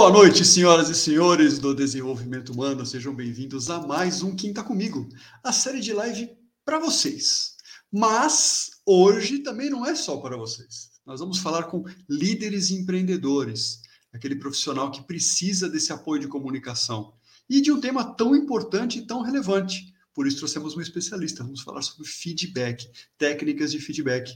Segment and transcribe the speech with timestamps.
[0.00, 2.86] Boa noite, senhoras e senhores do desenvolvimento humano.
[2.86, 5.06] Sejam bem-vindos a mais um Quinta Comigo,
[5.44, 6.30] a série de live
[6.64, 7.54] para vocês.
[7.92, 10.88] Mas hoje também não é só para vocês.
[11.04, 17.12] Nós vamos falar com líderes e empreendedores, aquele profissional que precisa desse apoio de comunicação
[17.46, 21.44] e de um tema tão importante e tão relevante, por isso trouxemos um especialista.
[21.44, 24.34] Vamos falar sobre feedback, técnicas de feedback.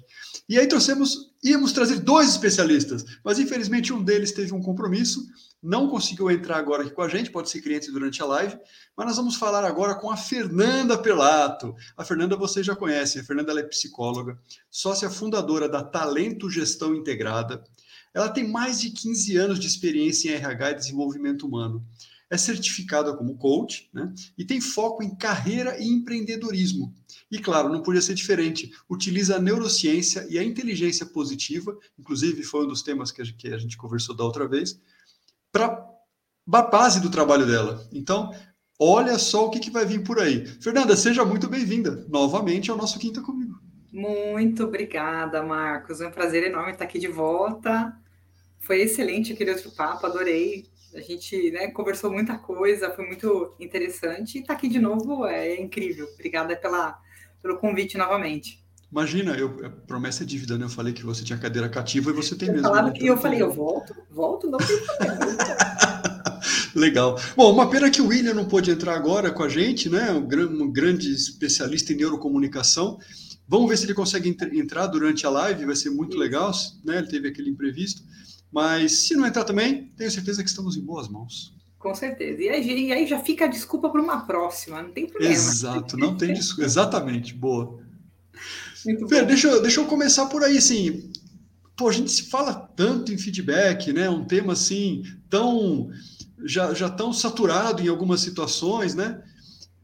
[0.48, 5.26] E aí trouxemos, íamos trazer dois especialistas, mas infelizmente um deles teve um compromisso,
[5.64, 8.58] não conseguiu entrar agora aqui com a gente, pode ser cliente durante a live,
[8.94, 11.74] mas nós vamos falar agora com a Fernanda Pelato.
[11.96, 14.38] A Fernanda vocês já conhecem, a Fernanda é psicóloga,
[14.70, 17.64] sócia fundadora da Talento Gestão Integrada.
[18.12, 21.82] Ela tem mais de 15 anos de experiência em RH e desenvolvimento humano
[22.30, 24.12] é certificada como coach, né?
[24.36, 26.92] E tem foco em carreira e empreendedorismo.
[27.30, 28.72] E claro, não podia ser diferente.
[28.88, 33.76] Utiliza a neurociência e a inteligência positiva, inclusive foi um dos temas que a gente
[33.76, 34.80] conversou da outra vez,
[35.54, 35.88] para
[36.52, 37.86] a base do trabalho dela.
[37.92, 38.34] Então,
[38.76, 40.44] olha só o que, que vai vir por aí.
[40.60, 43.54] Fernanda, seja muito bem-vinda novamente ao nosso Quinta Comigo.
[43.92, 46.00] Muito obrigada, Marcos.
[46.00, 47.96] É um prazer enorme estar aqui de volta.
[48.58, 54.38] Foi excelente aquele outro papo, adorei a gente né, conversou muita coisa, foi muito interessante.
[54.38, 56.08] E estar tá aqui de novo é incrível.
[56.14, 56.98] Obrigada pela,
[57.42, 58.63] pelo convite novamente.
[58.94, 59.50] Imagina, eu,
[59.88, 60.66] promessa é dívida, né?
[60.66, 62.68] Eu falei que você tinha cadeira cativa e você tem eu mesmo.
[62.68, 62.94] Falava né?
[62.94, 65.18] que eu falei, eu volto, volto, não tem problema.
[66.76, 67.20] Legal.
[67.36, 70.12] Bom, uma pena que o William não pôde entrar agora com a gente, né?
[70.12, 72.96] Um, um grande especialista em neurocomunicação.
[73.48, 76.52] Vamos ver se ele consegue entrar durante a live, vai ser muito legal,
[76.84, 76.98] né?
[76.98, 78.00] Ele teve aquele imprevisto.
[78.48, 81.52] Mas se não entrar também, tenho certeza que estamos em boas mãos.
[81.80, 82.40] Com certeza.
[82.40, 85.34] E aí, e aí já fica a desculpa para uma próxima, não tem problema.
[85.34, 86.64] Exato, não tem desculpa.
[86.64, 87.82] Exatamente, boa.
[88.84, 91.10] Muito Fer, deixa, eu, deixa eu começar por aí, assim.
[91.76, 94.08] Pô, a gente se fala tanto em feedback, né?
[94.08, 95.90] Um tema assim tão
[96.44, 99.22] já, já tão saturado em algumas situações, né?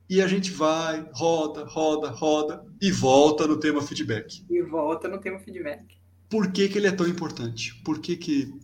[0.08, 4.44] E a gente vai, roda, roda, roda e volta no tema feedback.
[4.50, 6.00] E volta no tema feedback
[6.30, 7.74] por que, que ele é tão importante?
[7.84, 8.54] Por que, que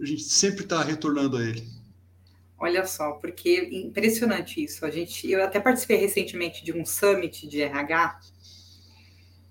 [0.00, 1.66] a gente sempre está retornando a ele?
[2.56, 4.86] Olha só, porque é impressionante isso.
[4.86, 8.20] A gente, eu até participei recentemente de um summit de RH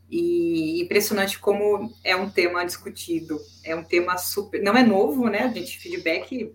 [0.10, 3.40] e impressionante como é um tema discutido.
[3.64, 5.44] É um tema super, não é novo, né?
[5.44, 6.54] A gente feedback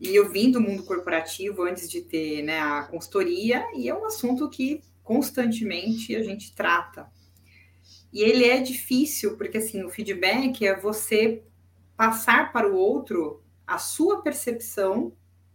[0.00, 4.04] e eu vim do mundo corporativo antes de ter né, a consultoria e é um
[4.04, 7.10] assunto que constantemente a gente trata.
[8.12, 11.42] E ele é difícil, porque assim, o feedback é você
[11.96, 15.12] passar para o outro a sua percepção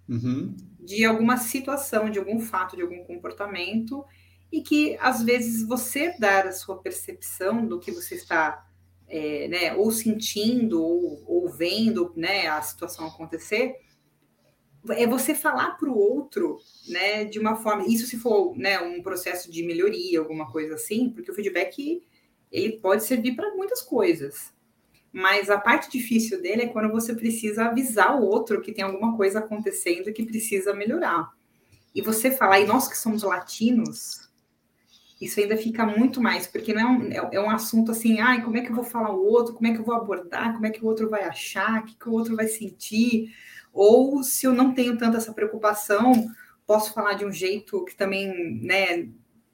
[0.09, 0.55] uhum.
[0.79, 4.03] de alguma situação, de algum fato, de algum comportamento,
[4.51, 8.67] e que às vezes você dar a sua percepção do que você está
[9.07, 13.75] é, né, ou sentindo ou, ou vendo né, a situação acontecer,
[14.90, 16.57] é você falar para o outro,
[16.88, 21.09] né, de uma forma, isso se for, né, um processo de melhoria, alguma coisa assim,
[21.09, 22.01] porque o feedback
[22.51, 24.53] ele pode servir para muitas coisas.
[25.13, 29.16] Mas a parte difícil dele é quando você precisa avisar o outro que tem alguma
[29.16, 31.31] coisa acontecendo que precisa melhorar.
[31.94, 34.30] E você falar, e nós que somos latinos,
[35.21, 38.43] isso ainda fica muito mais, porque não é um, é, é um assunto assim, ai,
[38.43, 40.65] como é que eu vou falar o outro, como é que eu vou abordar, como
[40.65, 43.31] é que o outro vai achar, o que, que o outro vai sentir,
[43.71, 46.11] ou se eu não tenho tanta essa preocupação,
[46.65, 49.07] posso falar de um jeito que também, né,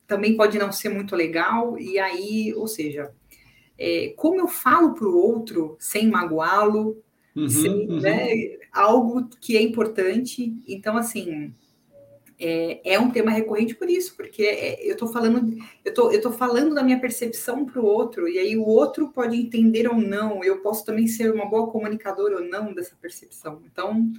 [0.07, 3.11] também pode não ser muito legal, e aí, ou seja,
[3.77, 7.03] é, como eu falo para o outro sem magoá-lo,
[7.35, 7.99] uhum, sem, uhum.
[7.99, 10.55] Né, algo que é importante.
[10.67, 11.53] Então, assim,
[12.39, 16.21] é, é, um tema recorrente por isso, porque é, eu estou falando, eu tô, eu
[16.21, 19.97] tô falando da minha percepção para o outro, e aí o outro pode entender ou
[19.97, 23.61] não, eu posso também ser uma boa comunicadora ou não dessa percepção.
[23.65, 24.11] Então,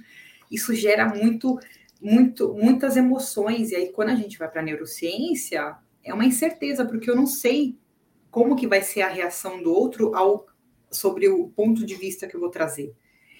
[0.51, 1.59] isso gera muito
[2.01, 3.71] muito, muitas emoções.
[3.71, 7.27] E aí, quando a gente vai para a neurociência, é uma incerteza, porque eu não
[7.27, 7.77] sei
[8.31, 10.45] como que vai ser a reação do outro ao,
[10.89, 12.93] sobre o ponto de vista que eu vou trazer.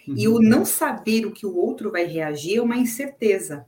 [0.07, 0.15] Uhum.
[0.17, 0.41] E o uhum.
[0.41, 3.65] não saber o que o outro vai reagir é uma incerteza.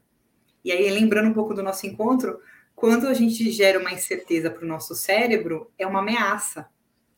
[0.64, 2.40] E aí, lembrando um pouco do nosso encontro,
[2.76, 6.68] quando a gente gera uma incerteza para o nosso cérebro, é uma ameaça.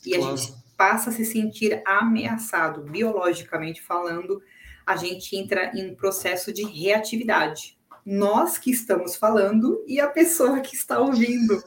[0.06, 0.34] E claro.
[0.34, 4.42] a gente passa a se sentir ameaçado, biologicamente falando,
[4.86, 7.78] a gente entra em um processo de reatividade.
[8.06, 11.63] Nós que estamos falando e a pessoa que está ouvindo,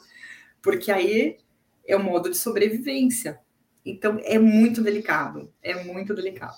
[0.61, 1.39] porque aí
[1.87, 3.41] é o modo de sobrevivência.
[3.85, 6.57] Então é muito delicado, é muito delicado.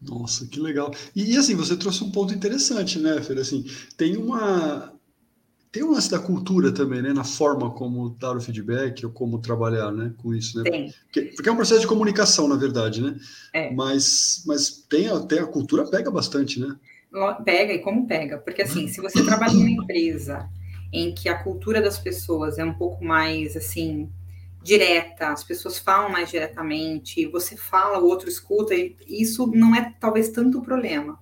[0.00, 0.92] Nossa, que legal.
[1.14, 3.38] E, e assim, você trouxe um ponto interessante, né, Fer?
[3.38, 3.64] Assim,
[3.96, 4.92] tem uma
[5.72, 7.12] tem um lance da cultura também, né?
[7.12, 10.12] Na forma como dar o feedback ou como trabalhar, né?
[10.18, 10.68] Com isso, né?
[10.68, 10.92] Tem.
[11.04, 13.16] Porque, porque é um processo de comunicação, na verdade, né?
[13.52, 13.72] É.
[13.72, 16.76] Mas, mas tem, a, tem a cultura pega bastante, né?
[17.44, 18.38] Pega, e como pega?
[18.38, 20.48] Porque, assim, se você trabalha em uma empresa
[20.92, 24.08] em que a cultura das pessoas é um pouco mais, assim,
[24.62, 29.94] direta, as pessoas falam mais diretamente, você fala, o outro escuta, e isso não é
[29.98, 31.18] talvez tanto problema.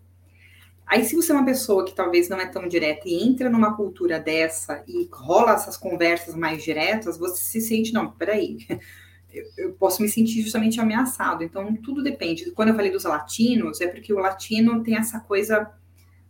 [0.87, 3.77] Aí, se você é uma pessoa que talvez não é tão direta e entra numa
[3.77, 8.57] cultura dessa e rola essas conversas mais diretas, você se sente, não, peraí,
[9.31, 11.45] eu, eu posso me sentir justamente ameaçado.
[11.45, 12.51] Então, tudo depende.
[12.53, 15.71] Quando eu falei dos latinos, é porque o latino tem essa coisa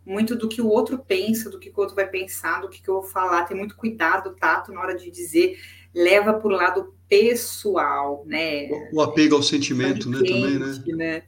[0.05, 2.95] muito do que o outro pensa, do que o outro vai pensar, do que eu
[2.95, 5.57] vou falar, tem muito cuidado, tato na hora de dizer,
[5.93, 8.69] leva para o lado pessoal, né?
[8.93, 10.81] O, apego ao sentimento, né, também, né?
[10.95, 11.23] né?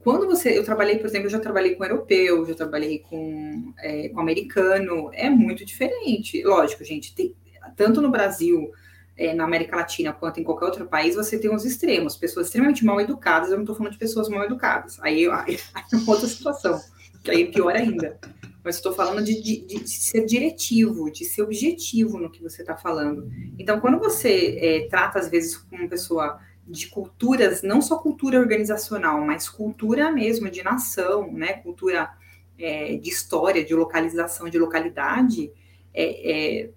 [0.00, 4.10] Quando você, eu trabalhei, por exemplo, eu já trabalhei com europeu, já trabalhei com, é,
[4.10, 6.42] com americano, é muito diferente.
[6.42, 7.34] Lógico, gente, tem,
[7.74, 8.70] tanto no Brasil,
[9.16, 12.84] é, na América Latina, quanto em qualquer outro país, você tem os extremos, pessoas extremamente
[12.84, 16.26] mal educadas, eu não estou falando de pessoas mal educadas, aí, aí, aí é outra
[16.28, 16.78] situação,
[17.22, 18.18] que aí é pior ainda.
[18.64, 22.74] Mas estou falando de, de, de, ser diretivo, de ser objetivo no que você está
[22.74, 23.30] falando.
[23.58, 28.40] Então, quando você é, trata, às vezes, com uma pessoa de culturas, não só cultura
[28.40, 31.54] organizacional, mas cultura mesmo de nação, né?
[31.54, 32.10] Cultura
[32.58, 35.52] é, de história, de localização, de localidade,
[35.92, 36.70] é, é,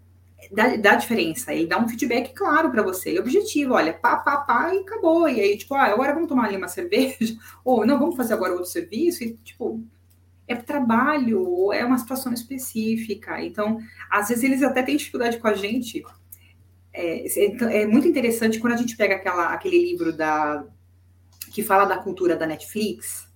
[0.51, 1.53] dá, dá diferença.
[1.53, 5.29] Ele dá um feedback claro para você, e objetivo, olha, pá, pá, pá, e acabou.
[5.29, 8.53] E aí, tipo, ah, agora vamos tomar ali uma cerveja, ou não, vamos fazer agora
[8.53, 9.81] outro serviço, e tipo,
[10.47, 13.41] é trabalho, ou é uma situação específica.
[13.43, 13.79] Então,
[14.09, 16.03] às vezes eles até têm dificuldade com a gente,
[16.93, 20.65] é, é, é, muito interessante quando a gente pega aquela, aquele livro da
[21.51, 23.27] que fala da cultura da Netflix,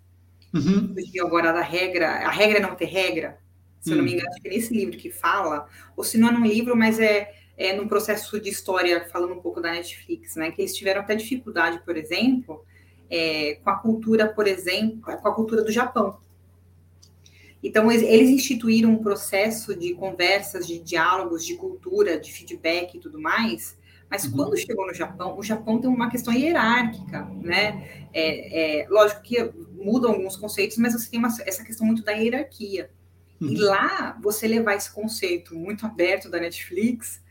[0.53, 0.93] uhum.
[1.23, 3.39] agora da regra, a regra é não ter regra,
[3.79, 3.95] se uhum.
[3.95, 4.13] eu não me hum.
[4.15, 6.99] engano, acho que é nesse livro que fala, ou se não é num livro, mas
[6.99, 10.51] é, é num processo de história, falando um pouco da Netflix, né?
[10.51, 12.63] Que eles tiveram até dificuldade, por exemplo,
[13.09, 16.17] é, com a cultura, por exemplo, com a cultura do Japão.
[17.63, 23.19] Então, eles instituíram um processo de conversas, de diálogos, de cultura, de feedback e tudo
[23.21, 23.77] mais.
[24.09, 24.31] Mas uhum.
[24.31, 28.07] quando chegou no Japão, o Japão tem uma questão hierárquica, né?
[28.11, 32.11] É, é, lógico que mudam alguns conceitos, mas você tem uma, essa questão muito da
[32.11, 32.89] hierarquia.
[33.39, 33.49] Uhum.
[33.49, 37.21] E lá, você levar esse conceito muito aberto da Netflix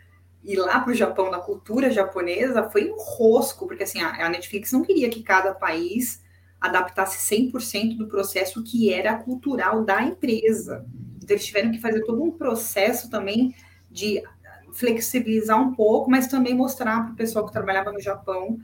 [0.43, 4.29] e lá para o Japão, na cultura japonesa, foi um rosco, porque assim, a, a
[4.29, 6.23] Netflix não queria que cada país
[6.61, 10.85] adaptasse 100% do processo que era cultural da empresa.
[11.17, 13.55] Então, eles tiveram que fazer todo um processo também
[13.91, 14.23] de
[14.73, 18.59] flexibilizar um pouco, mas também mostrar para o pessoal que trabalhava no Japão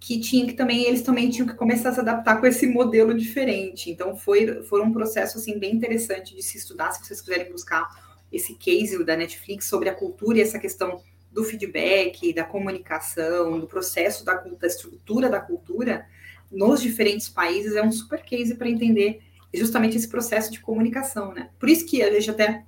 [0.00, 3.14] que tinha que também eles também tinham que começar a se adaptar com esse modelo
[3.14, 3.90] diferente.
[3.90, 7.88] Então foi, foi um processo assim bem interessante de se estudar, se vocês quiserem buscar
[8.30, 11.02] esse case da Netflix sobre a cultura e essa questão
[11.32, 16.06] do feedback, da comunicação, do processo da, da estrutura da cultura,
[16.50, 19.20] nos diferentes países é um super case para entender
[19.52, 21.50] justamente esse processo de comunicação, né?
[21.58, 22.64] Por isso que a gente até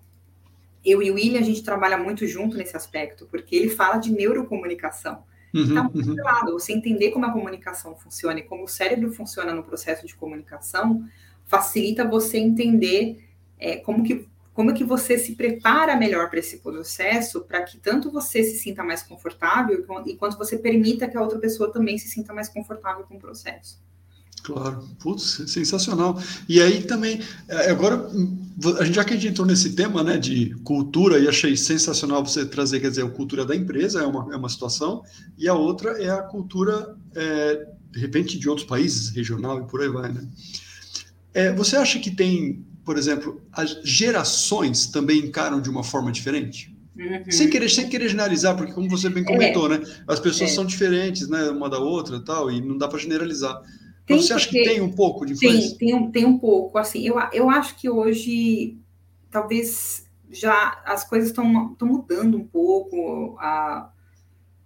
[0.84, 4.10] eu e o William a gente trabalha muito junto nesse aspecto, porque ele fala de
[4.10, 5.24] neurocomunicação.
[5.52, 6.16] Uhum, então, uhum.
[6.22, 10.14] lado, você entender como a comunicação funciona e como o cérebro funciona no processo de
[10.14, 11.04] comunicação
[11.50, 13.26] facilita você entender
[13.58, 14.28] é, como que
[14.60, 18.84] como que você se prepara melhor para esse processo, para que tanto você se sinta
[18.84, 23.04] mais confortável e quanto você permita que a outra pessoa também se sinta mais confortável
[23.04, 23.80] com o processo.
[24.42, 26.20] Claro, putz, sensacional.
[26.46, 28.06] E aí também, é, agora,
[28.78, 32.22] a gente já que a gente entrou nesse tema, né, de cultura, e achei sensacional
[32.22, 35.02] você trazer, quer dizer, a cultura da empresa é uma, é uma situação,
[35.38, 39.80] e a outra é a cultura, é, de repente, de outros países, regional e por
[39.80, 40.28] aí vai, né?
[41.32, 46.74] É, você acha que tem por exemplo, as gerações também encaram de uma forma diferente?
[46.96, 47.30] Uhum.
[47.30, 49.78] Sem, querer, sem querer generalizar, porque como você bem comentou, é.
[49.78, 49.84] né?
[50.06, 50.54] As pessoas é.
[50.54, 51.48] são diferentes, né?
[51.50, 53.60] Uma da outra tal, e não dá para generalizar.
[54.04, 55.78] Tem você acha que tem um pouco de influência?
[55.78, 56.76] Tem, tem um, tem um pouco.
[56.76, 58.76] Assim, eu, eu acho que hoje,
[59.30, 61.44] talvez já as coisas estão
[61.82, 63.36] mudando um pouco.
[63.38, 63.90] A,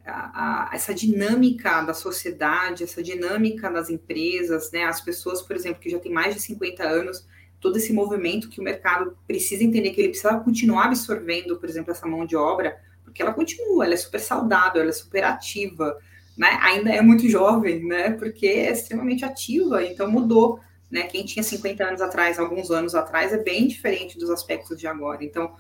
[0.06, 4.85] a, a, essa dinâmica da sociedade, essa dinâmica das empresas, né?
[4.85, 7.26] As pessoas, por exemplo, que já têm mais de 50 anos,
[7.64, 11.92] todo esse movimento que o mercado precisa entender que ele precisa continuar absorvendo, por exemplo,
[11.92, 15.97] essa mão de obra, porque ela continua, ela é super saudável, ela é super ativa,
[16.37, 16.59] né?
[16.61, 18.11] Ainda é muito jovem, né?
[18.11, 21.04] Porque é extremamente ativa, então mudou, né?
[21.04, 25.25] Quem tinha 50 anos atrás, alguns anos atrás, é bem diferente dos aspectos de agora.
[25.25, 25.54] Então,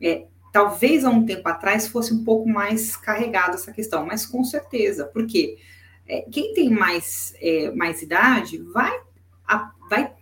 [0.00, 4.44] é, talvez há um tempo atrás fosse um pouco mais carregada essa questão, mas com
[4.44, 5.58] certeza, porque
[6.06, 8.96] é, quem tem mais, é, mais idade vai,
[9.44, 10.16] a, vai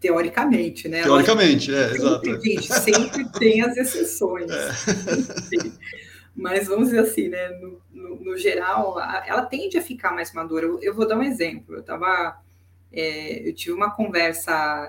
[0.00, 1.02] teoricamente, né?
[1.02, 2.42] Teoricamente, é, exato.
[2.42, 4.50] Gente, sempre tem as exceções.
[5.52, 5.90] É.
[6.34, 7.48] Mas vamos dizer assim, né?
[7.60, 10.64] No, no, no, geral, ela tende a ficar mais madura.
[10.64, 11.74] Eu, eu vou dar um exemplo.
[11.74, 12.40] Eu tava.
[12.92, 14.88] É, eu tive uma conversa,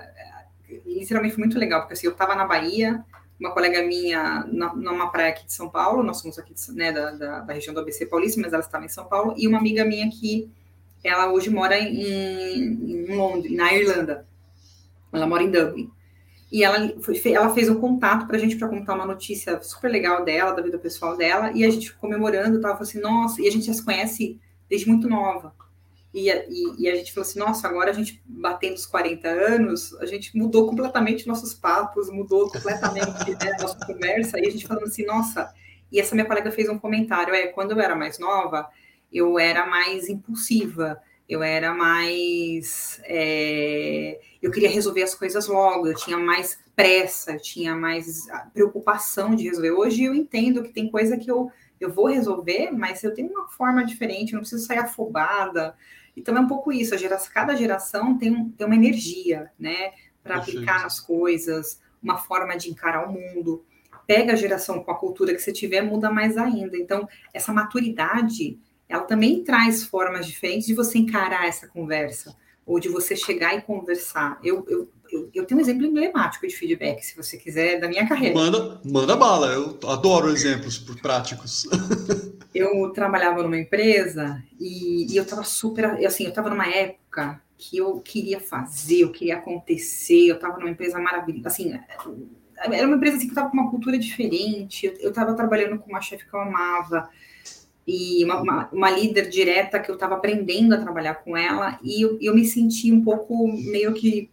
[0.86, 3.04] literalmente muito legal, porque assim, eu estava na Bahia,
[3.38, 7.10] uma colega minha na, numa praia aqui de São Paulo, nós somos aqui né, da,
[7.10, 9.84] da, da, região do ABC Paulista, mas ela estava em São Paulo, e uma amiga
[9.84, 10.50] minha que
[11.04, 14.26] ela hoje mora em, em Londres, na Irlanda.
[15.12, 15.90] Ela mora em Dublin.
[16.50, 19.90] E ela, foi, ela fez um contato para a gente para contar uma notícia super
[19.90, 23.50] legal dela, da vida pessoal dela, e a gente comemorando, tava assim, nossa, e a
[23.50, 24.38] gente já se conhece
[24.68, 25.54] desde muito nova.
[26.12, 29.94] E, e, e, a gente falou assim, nossa, agora a gente batendo os 40 anos,
[29.94, 34.84] a gente mudou completamente nossos papos, mudou completamente né, nossa conversa, e a gente falando
[34.84, 35.50] assim, nossa,
[35.90, 38.68] e essa minha colega fez um comentário, é, quando eu era mais nova,
[39.10, 43.00] eu era mais impulsiva, eu era mais.
[43.04, 49.34] É, eu queria resolver as coisas logo, eu tinha mais pressa, eu tinha mais preocupação
[49.34, 49.72] de resolver.
[49.72, 51.50] Hoje eu entendo que tem coisa que eu,
[51.80, 55.76] eu vou resolver, mas eu tenho uma forma diferente, eu não preciso sair afobada.
[56.16, 60.36] Então é um pouco isso, geração, cada geração tem, um, tem uma energia, né, para
[60.36, 63.64] aplicar nas coisas, uma forma de encarar o mundo.
[64.06, 66.76] Pega a geração com a cultura que você tiver, muda mais ainda.
[66.76, 68.58] Então, essa maturidade
[68.92, 73.62] ela também traz formas diferentes de você encarar essa conversa, ou de você chegar e
[73.62, 74.38] conversar.
[74.44, 78.06] Eu, eu, eu, eu tenho um exemplo emblemático de feedback, se você quiser, da minha
[78.06, 78.34] carreira.
[78.34, 81.66] Manda, manda bala, eu adoro exemplos práticos.
[82.54, 87.78] eu trabalhava numa empresa e, e eu estava super, assim, eu estava numa época que
[87.78, 91.72] eu queria fazer, eu queria acontecer, eu estava numa empresa maravilhosa, assim,
[92.58, 96.00] era uma empresa assim, que estava com uma cultura diferente, eu estava trabalhando com uma
[96.02, 97.08] chefe que eu amava,
[97.86, 102.02] e uma, uma, uma, líder direta que eu estava aprendendo a trabalhar com ela, e
[102.02, 104.30] eu, eu me senti um pouco meio que,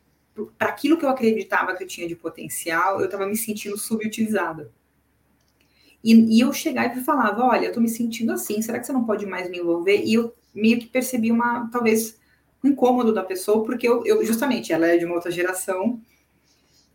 [0.58, 4.72] para aquilo que eu acreditava que eu tinha de potencial, eu estava me sentindo subutilizada.
[6.04, 8.94] E, e eu chegava e falava: Olha, eu estou me sentindo assim, será que você
[8.94, 10.02] não pode mais me envolver?
[10.04, 12.20] E eu meio que percebi uma, talvez,
[12.64, 16.00] um incômodo da pessoa, porque eu, eu justamente, ela é de uma outra geração,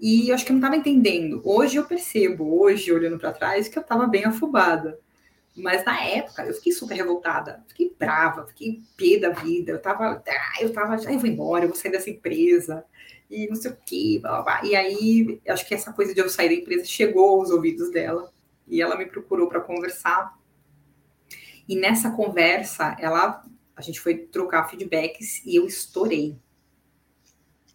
[0.01, 1.41] e eu acho que eu não estava entendendo.
[1.45, 4.99] Hoje eu percebo, hoje, olhando para trás, que eu estava bem afobada.
[5.57, 9.73] Mas na época eu fiquei super revoltada, fiquei brava, fiquei pé da vida.
[9.73, 12.85] Eu tava, ah, eu tava, ah, eu vou embora, eu vou sair dessa empresa
[13.31, 14.65] e não sei o que, blá, blá, blá.
[14.65, 18.33] E aí acho que essa coisa de eu sair da empresa chegou aos ouvidos dela
[18.67, 20.37] e ela me procurou para conversar.
[21.69, 23.45] E nessa conversa, ela,
[23.77, 26.37] a gente foi trocar feedbacks e eu estourei.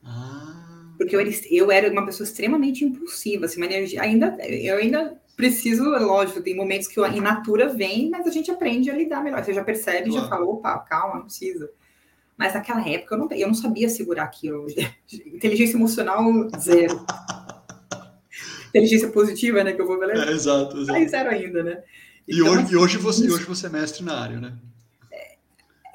[0.03, 0.93] Ah.
[0.98, 5.19] Porque eu era, eu era uma pessoa extremamente impulsiva, assim, uma energia, ainda, eu ainda
[5.39, 9.41] preciso, lógico, tem momentos que a inatura vem, mas a gente aprende a lidar melhor.
[9.41, 10.24] Você já percebe, claro.
[10.24, 11.72] já falou, opa, calma, não precisa.
[12.38, 14.67] Mas naquela época eu não, eu não sabia segurar aquilo.
[15.34, 16.22] Inteligência emocional,
[16.60, 17.05] zero.
[18.67, 19.72] Inteligência positiva, né?
[19.72, 20.27] Que eu vou ler.
[20.27, 21.00] É, exato, exato.
[21.00, 21.84] Aí zero ainda, né?
[22.27, 23.36] Então, e, hoje, assim, e, hoje você, isso...
[23.36, 24.58] hoje você é mestre na área, né?
[25.10, 25.36] É,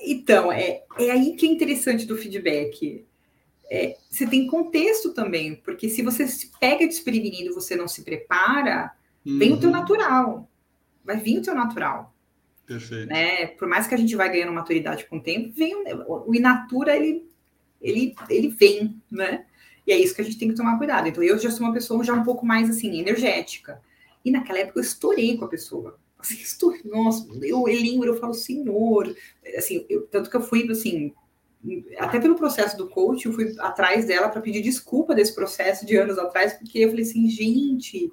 [0.00, 3.04] então, é, é aí que é interessante do feedback.
[3.70, 8.90] É, você tem contexto também, porque se você se pega desprevenido, você não se prepara,
[9.26, 9.38] Uhum.
[9.38, 9.76] Vem o teu uhum.
[9.76, 10.50] natural.
[11.04, 12.14] Vai vir o teu natural.
[12.66, 13.08] Perfeito.
[13.08, 13.46] Né?
[13.46, 16.96] Por mais que a gente vai ganhando maturidade com o tempo, vem o, o inatura,
[16.96, 17.28] ele,
[17.80, 19.44] ele, ele vem, né?
[19.86, 21.06] E é isso que a gente tem que tomar cuidado.
[21.06, 23.82] Então, eu já sou uma pessoa já um pouco mais, assim, energética.
[24.24, 25.98] E naquela época eu estourei com a pessoa.
[26.18, 29.14] Assim, estourei, nossa, eu, eu lembro, eu falo, senhor.
[29.58, 31.12] Assim, eu, tanto que eu fui, assim,
[31.98, 35.96] até pelo processo do coach, eu fui atrás dela para pedir desculpa desse processo de
[35.96, 38.10] anos atrás, porque eu falei assim, gente,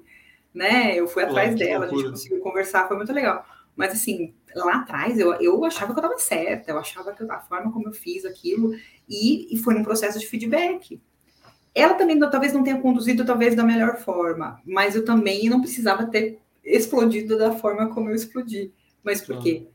[0.54, 0.94] né?
[0.94, 3.44] Eu fui atrás dela, a gente conseguiu conversar, foi muito legal.
[3.74, 7.40] Mas assim, lá atrás eu, eu achava que eu estava certa, eu achava que a
[7.40, 8.74] forma como eu fiz aquilo,
[9.08, 11.00] e, e foi num processo de feedback.
[11.74, 16.06] Ela também talvez não tenha conduzido talvez da melhor forma, mas eu também não precisava
[16.06, 18.72] ter explodido da forma como eu explodi.
[19.02, 19.66] Mas por quê?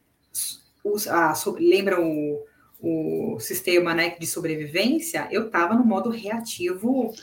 [0.83, 2.45] Os, ah, sobre, lembram o,
[2.79, 7.13] o sistema né, de sobrevivência, eu estava no modo reativo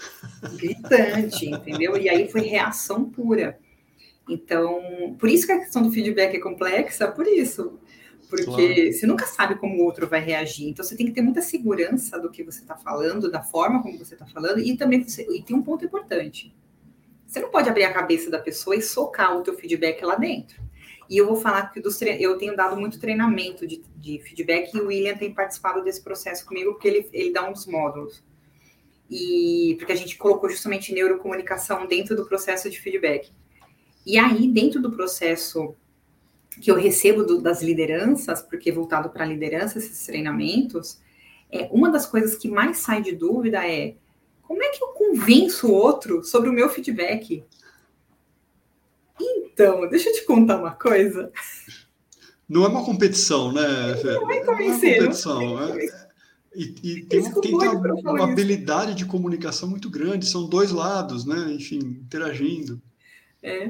[0.57, 1.97] gritante, entendeu?
[1.97, 3.59] E aí foi reação pura.
[4.29, 7.79] Então, por isso que a questão do feedback é complexa, por isso.
[8.29, 8.93] Porque claro.
[8.93, 10.69] você nunca sabe como o outro vai reagir.
[10.69, 13.99] Então, você tem que ter muita segurança do que você está falando, da forma como
[13.99, 16.53] você está falando, e também você, e tem um ponto importante.
[17.27, 20.63] Você não pode abrir a cabeça da pessoa e socar o teu feedback lá dentro.
[21.09, 24.81] E eu vou falar que dos eu tenho dado muito treinamento de, de, feedback e
[24.81, 28.23] o William tem participado desse processo comigo, porque ele, ele dá dos módulos.
[29.11, 33.31] E porque a gente colocou justamente neurocomunicação dentro do processo de feedback.
[34.07, 35.75] E aí, dentro do processo
[36.61, 41.01] que eu recebo do, das lideranças, porque voltado para a liderança, esses treinamentos,
[41.51, 43.95] é, uma das coisas que mais sai de dúvida é
[44.43, 47.45] Como é que eu convenço o outro sobre o meu feedback?
[49.55, 51.33] Então, deixa eu te contar uma coisa.
[52.49, 53.63] Não é uma competição, né?
[54.03, 54.15] Não é.
[54.15, 55.41] Não é competição.
[55.41, 55.87] Não é,
[56.55, 61.53] e, e tem, tem uma, uma habilidade de comunicação muito grande, são dois lados, né?
[61.53, 62.81] Enfim, interagindo.
[63.43, 63.67] É.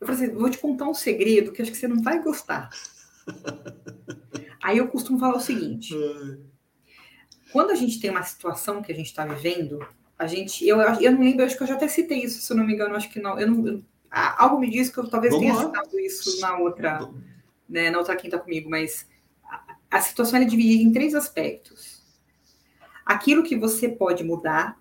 [0.00, 2.70] Eu falei assim, vou te contar um segredo que acho que você não vai gostar.
[4.62, 5.94] Aí eu costumo falar o seguinte:
[7.52, 9.84] quando a gente tem uma situação que a gente está vivendo,
[10.18, 12.56] a gente, eu, eu não lembro, acho que eu já até citei isso, se eu
[12.56, 13.38] não me engano, acho que não.
[13.38, 15.66] Eu não eu, algo me diz que eu talvez Vamos tenha lá.
[15.66, 17.08] citado isso na outra,
[17.68, 19.08] né, na outra quinta comigo, mas
[19.44, 22.00] a, a situação é dividida em três aspectos
[23.10, 24.80] aquilo que você pode mudar,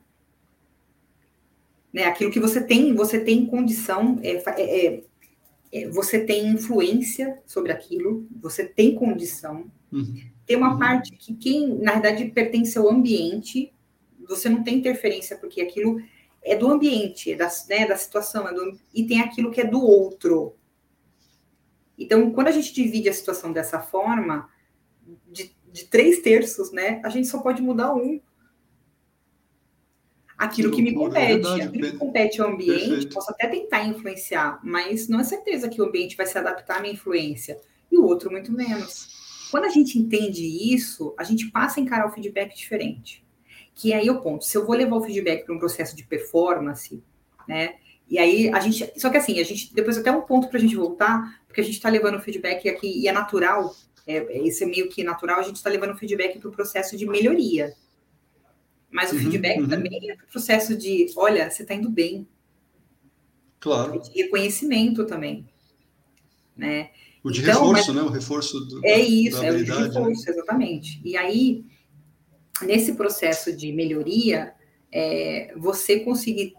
[1.91, 2.03] né?
[2.03, 5.03] Aquilo que você tem, você tem condição, é, é, é,
[5.71, 9.65] é, você tem influência sobre aquilo, você tem condição.
[9.91, 10.21] Uhum.
[10.45, 10.79] Tem uma uhum.
[10.79, 13.73] parte que quem, na verdade, pertence ao ambiente,
[14.27, 15.99] você não tem interferência, porque aquilo
[16.41, 19.65] é do ambiente, é da, né, da situação, é do, e tem aquilo que é
[19.65, 20.55] do outro.
[21.97, 24.49] Então, quando a gente divide a situação dessa forma,
[25.27, 27.01] de de três terços, né?
[27.03, 28.19] A gente só pode mudar um.
[30.37, 33.13] Aquilo que, me compete, é aquilo que compete ao ambiente, perfeito.
[33.13, 36.79] posso até tentar influenciar, mas não é certeza que o ambiente vai se adaptar à
[36.79, 37.59] minha influência,
[37.91, 39.49] e o outro muito menos.
[39.51, 43.25] Quando a gente entende isso, a gente passa a encarar o feedback diferente.
[43.79, 47.01] Que aí o ponto, se eu vou levar o feedback para um processo de performance,
[47.47, 47.75] né?
[48.09, 48.91] E aí a gente.
[48.99, 49.73] Só que assim, a gente.
[49.73, 52.67] Depois até um ponto para a gente voltar, porque a gente está levando o feedback
[52.67, 53.73] aqui, e é natural
[54.09, 56.97] é, isso é meio que natural, a gente está levando o feedback para o processo
[56.97, 57.75] de melhoria.
[58.89, 59.69] Mas o uhum, feedback uhum.
[59.69, 62.27] também é para o processo de, olha, você está indo bem.
[63.59, 64.01] Claro.
[64.01, 65.47] De reconhecimento também.
[66.57, 66.89] Né?
[67.23, 68.09] O de então, reforço, mas, né?
[68.09, 69.77] O reforço do, É isso, é o de né?
[69.77, 70.31] reforço, né?
[70.31, 70.99] exatamente.
[71.05, 71.63] E aí,
[72.61, 74.53] nesse processo de melhoria,
[74.91, 76.55] é, você conseguir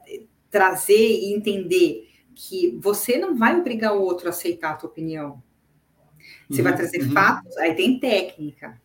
[0.50, 5.42] trazer e entender que você não vai obrigar o outro a aceitar a tua opinião.
[6.48, 7.12] Você uhum, vai trazer uhum.
[7.12, 8.80] fatos, aí tem técnica.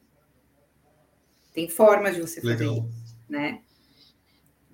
[1.54, 2.90] Tem formas de você fazer Legal.
[2.90, 3.62] isso, né?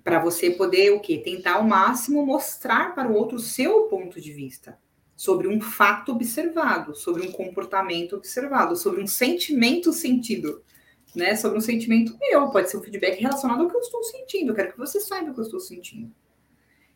[0.02, 1.18] Para você poder o quê?
[1.18, 4.78] Tentar ao máximo mostrar para o outro o seu ponto de vista
[5.14, 10.64] sobre um fato observado, sobre um comportamento observado, sobre um sentimento sentido,
[11.14, 11.36] né?
[11.36, 14.50] Sobre um sentimento meu, pode ser um feedback relacionado ao que eu estou sentindo.
[14.50, 16.12] Eu quero que você saiba o que eu estou sentindo.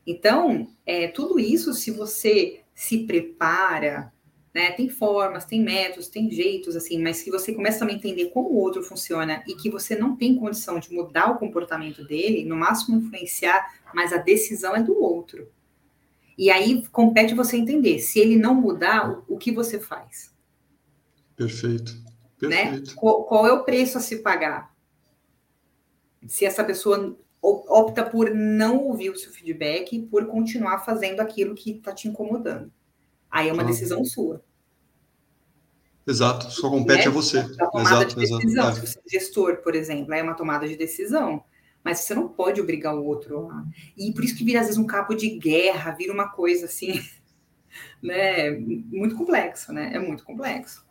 [0.07, 4.13] Então, é, tudo isso, se você se prepara,
[4.57, 4.71] né?
[4.73, 8.57] Tem formas, tem métodos, tem jeitos, assim, mas que você começa a entender como o
[8.57, 12.97] outro funciona e que você não tem condição de mudar o comportamento dele, no máximo
[12.97, 15.47] influenciar, mas a decisão é do outro.
[16.39, 20.35] E aí compete você entender, se ele não mudar, o, o que você faz?
[21.37, 21.95] Perfeito.
[22.49, 22.91] Perfeito.
[22.91, 22.95] Né?
[22.97, 24.75] Qual, qual é o preço a se pagar?
[26.27, 31.73] Se essa pessoa opta por não ouvir o seu feedback, por continuar fazendo aquilo que
[31.73, 32.73] está te incomodando.
[33.31, 34.43] Aí é uma decisão sua.
[36.07, 37.07] Exato, só compete né?
[37.07, 37.39] a você.
[37.39, 38.41] A tomada exato, de decisão.
[38.41, 38.75] Exato.
[38.77, 41.45] Se você é gestor, por exemplo, é uma tomada de decisão.
[41.83, 43.65] Mas você não pode obrigar o outro a.
[43.97, 47.01] E por isso que vira, às vezes, um cabo de guerra, vira uma coisa assim,
[48.03, 48.51] né?
[48.53, 49.93] Muito complexo, né?
[49.95, 50.86] É muito complexo.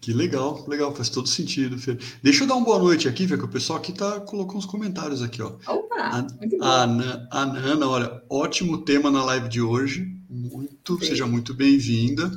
[0.00, 1.98] Que legal, legal, faz todo sentido, Fê.
[2.22, 4.66] Deixa eu dar uma boa noite aqui, Fê, que o pessoal aqui tá colocando uns
[4.66, 5.56] comentários aqui, ó.
[5.66, 6.64] Opa, a, muito bom.
[6.64, 6.82] A,
[7.30, 11.06] a Nana, olha, ótimo tema na live de hoje, muito, Sim.
[11.06, 12.30] seja muito bem-vinda.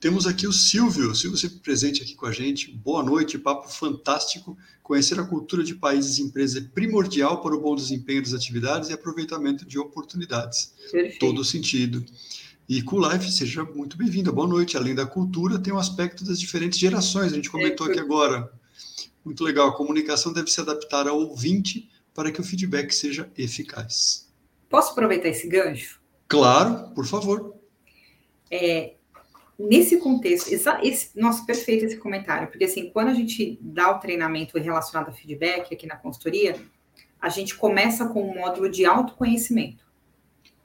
[0.00, 2.72] Temos aqui o Silvio, Silvio sempre presente aqui com a gente.
[2.72, 4.56] Boa noite, papo fantástico.
[4.82, 8.88] Conhecer a cultura de países e empresas é primordial para o bom desempenho das atividades
[8.88, 10.72] e aproveitamento de oportunidades.
[10.90, 11.18] Perfeito.
[11.18, 12.02] Todo sentido.
[12.70, 14.30] E com Life, seja muito bem-vinda.
[14.30, 14.76] Boa noite.
[14.76, 17.32] Além da cultura, tem o um aspecto das diferentes gerações.
[17.32, 18.48] A gente comentou aqui agora.
[19.24, 19.70] Muito legal.
[19.70, 24.32] A comunicação deve se adaptar ao ouvinte para que o feedback seja eficaz.
[24.68, 26.00] Posso aproveitar esse gancho?
[26.28, 27.56] Claro, por favor.
[28.48, 28.94] É,
[29.58, 33.98] nesse contexto, essa, esse, nossa, perfeito esse comentário, porque assim, quando a gente dá o
[33.98, 36.54] treinamento relacionado a feedback aqui na consultoria,
[37.20, 39.84] a gente começa com um módulo de autoconhecimento.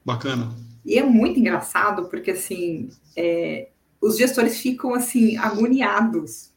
[0.06, 0.65] Bacana.
[0.86, 3.70] E é muito engraçado, porque assim, é,
[4.00, 6.54] os gestores ficam assim, agoniados.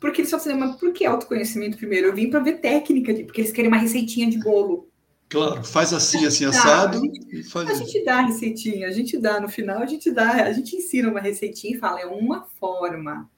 [0.00, 2.08] Porque eles falam assim, mas por que autoconhecimento primeiro?
[2.08, 4.88] Eu vim para ver técnica, porque eles querem uma receitinha de bolo.
[5.28, 6.98] Claro, faz assim, assim, assado.
[6.98, 7.68] a, gente, faz...
[7.68, 10.76] a gente dá a receitinha, a gente dá no final, a gente dá, a gente
[10.76, 13.28] ensina uma receitinha e fala, é uma forma.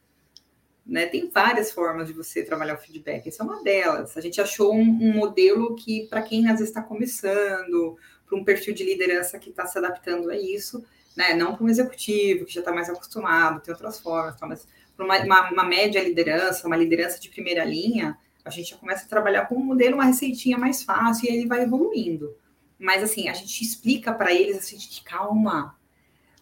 [0.88, 1.04] Né?
[1.04, 4.16] Tem várias formas de você trabalhar o feedback, essa é uma delas.
[4.16, 8.42] A gente achou um, um modelo que, para quem às vezes está começando, para um
[8.42, 10.82] perfil de liderança que está se adaptando a isso,
[11.14, 11.34] né?
[11.34, 14.46] não para um executivo que já está mais acostumado, tem outras formas, tá?
[14.46, 18.76] mas para uma, uma, uma média liderança, uma liderança de primeira linha, a gente já
[18.76, 22.34] começa a trabalhar com um modelo, uma receitinha mais fácil, e ele vai evoluindo.
[22.78, 25.77] Mas, assim, a gente explica para eles, assim, de calma,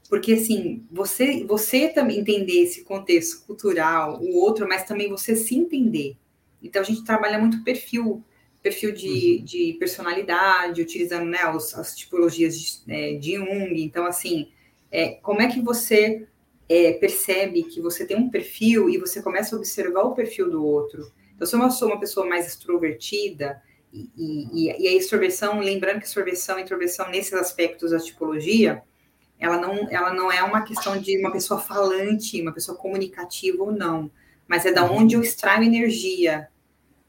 [0.09, 5.57] porque, assim, você, você também entender esse contexto cultural, o outro, mas também você se
[5.57, 6.16] entender.
[6.62, 8.25] Então, a gente trabalha muito perfil,
[8.62, 9.45] perfil de, uhum.
[9.45, 13.83] de personalidade, utilizando né, os, as tipologias de, é, de Jung.
[13.83, 14.49] Então, assim,
[14.90, 16.27] é, como é que você
[16.69, 20.64] é, percebe que você tem um perfil e você começa a observar o perfil do
[20.64, 21.11] outro?
[21.35, 23.61] Então, se eu sou uma pessoa mais extrovertida,
[23.92, 28.83] e, e, e a extroversão, lembrando que extroversão e introversão, nesses aspectos da tipologia,
[29.38, 33.72] ela não, ela não é uma questão de uma pessoa falante, uma pessoa comunicativa ou
[33.72, 34.11] não,
[34.49, 34.99] mas é da uhum.
[34.99, 36.49] onde eu extraio energia,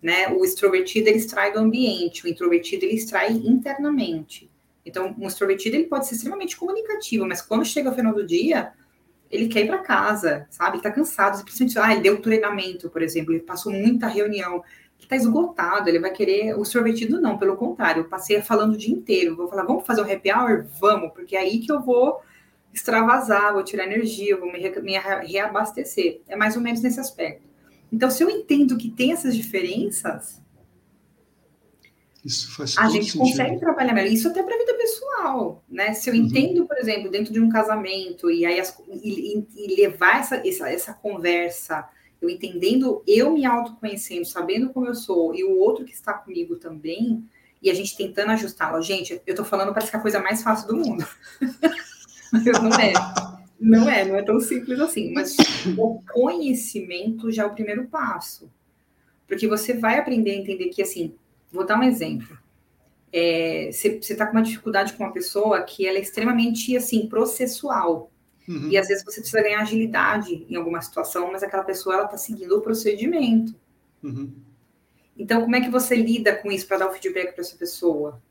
[0.02, 0.28] né?
[0.30, 4.52] O extrovertido ele extrai do ambiente, o introvertido ele extrai internamente.
[4.86, 8.72] Então, um extrovertido ele pode ser extremamente comunicativo, mas quando chega ao final do dia,
[9.30, 10.78] ele quer ir para casa, sabe?
[10.78, 14.64] Ele tá cansado, principalmente, ah, ele deu treinamento, por exemplo, ele passou muita reunião,
[15.08, 18.94] está esgotado, ele vai querer o sorvetido não, pelo contrário, eu passei falando o dia
[18.94, 20.68] inteiro, vou falar, vamos fazer um happy hour?
[20.80, 22.22] Vamos, porque é aí que eu vou
[22.74, 26.22] extravasar, vou tirar energia, vou me, me reabastecer.
[26.28, 27.48] É mais ou menos nesse aspecto.
[27.92, 30.42] Então, se eu entendo que tem essas diferenças,
[32.24, 33.22] isso faz a gente sentido.
[33.22, 34.12] consegue trabalhar melhor.
[34.12, 35.94] Isso até para a vida pessoal, né?
[35.94, 36.20] Se eu uhum.
[36.20, 40.70] entendo, por exemplo, dentro de um casamento e aí as, e, e, levar essa, essa,
[40.70, 41.88] essa conversa,
[42.22, 46.56] eu entendendo, eu me autoconhecendo, sabendo como eu sou e o outro que está comigo
[46.56, 47.24] também,
[47.62, 48.82] e a gente tentando ajustá-lo.
[48.82, 51.08] Gente, eu tô falando parece que é a coisa mais fácil do mundo.
[52.32, 52.94] Mas não é.
[53.60, 55.12] Não é, não é tão simples assim.
[55.14, 55.36] Mas
[55.78, 58.52] o conhecimento já é o primeiro passo.
[59.28, 61.16] Porque você vai aprender a entender que, assim,
[61.52, 62.38] Vou dar um exemplo.
[63.12, 68.12] É, você está com uma dificuldade com uma pessoa que ela é extremamente assim processual
[68.48, 68.70] uhum.
[68.70, 72.18] e às vezes você precisa ganhar agilidade em alguma situação, mas aquela pessoa ela está
[72.18, 73.56] seguindo o procedimento.
[74.04, 74.34] Uhum.
[75.18, 78.22] Então, como é que você lida com isso para dar o feedback para essa pessoa?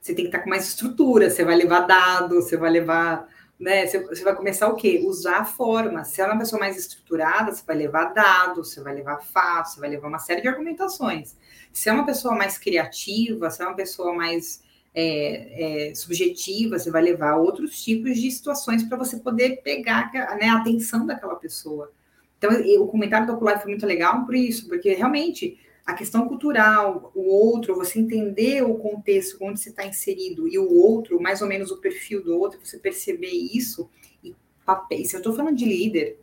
[0.00, 3.28] Você tem que estar tá com mais estrutura, você vai levar dados, você vai levar
[3.60, 3.86] né?
[3.86, 5.02] Você, você, vai começar o quê?
[5.04, 6.02] Usar a forma.
[6.02, 9.74] Se ela é uma pessoa mais estruturada, você vai levar dados, você vai levar fatos,
[9.74, 11.36] você vai levar uma série de argumentações.
[11.70, 14.62] Se é uma pessoa mais criativa, se é uma pessoa mais
[14.94, 20.48] é, é, subjetiva, você vai levar outros tipos de situações para você poder pegar né,
[20.48, 21.92] a atenção daquela pessoa.
[22.38, 22.50] Então,
[22.82, 27.28] o comentário do Ocular foi muito legal por isso, porque realmente a questão cultural, o
[27.28, 31.70] outro, você entender o contexto onde você está inserido e o outro, mais ou menos
[31.70, 33.90] o perfil do outro, você perceber isso
[34.22, 35.04] e papel.
[35.04, 36.20] Se eu estou falando de líder,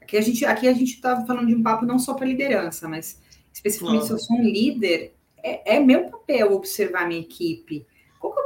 [0.00, 2.88] aqui a gente aqui a gente está falando de um papo não só para liderança,
[2.88, 3.20] mas
[3.52, 7.86] especificamente se eu sou um líder, é, é, meu papel observar minha equipe.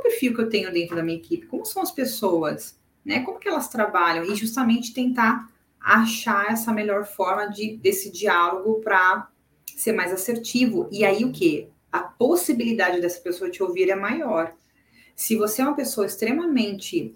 [0.06, 1.46] Perfil que eu tenho dentro da minha equipe?
[1.46, 2.78] Como são as pessoas?
[3.04, 3.20] Né?
[3.20, 4.24] Como que elas trabalham?
[4.24, 5.48] E justamente tentar
[5.80, 9.28] achar essa melhor forma de, desse diálogo para
[9.76, 10.88] ser mais assertivo.
[10.90, 11.68] E aí o que?
[11.90, 14.52] A possibilidade dessa pessoa te ouvir é maior.
[15.14, 17.14] Se você é uma pessoa extremamente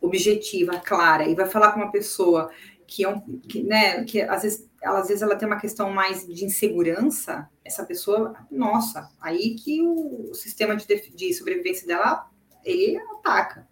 [0.00, 2.50] objetiva, clara, e vai falar com uma pessoa
[2.86, 5.90] que é um, que, né, que às vezes, ela, às vezes ela tem uma questão
[5.90, 12.28] mais de insegurança, essa pessoa, nossa, aí que o, sistema de, de sobrevivência dela,
[12.64, 13.68] ele ataca.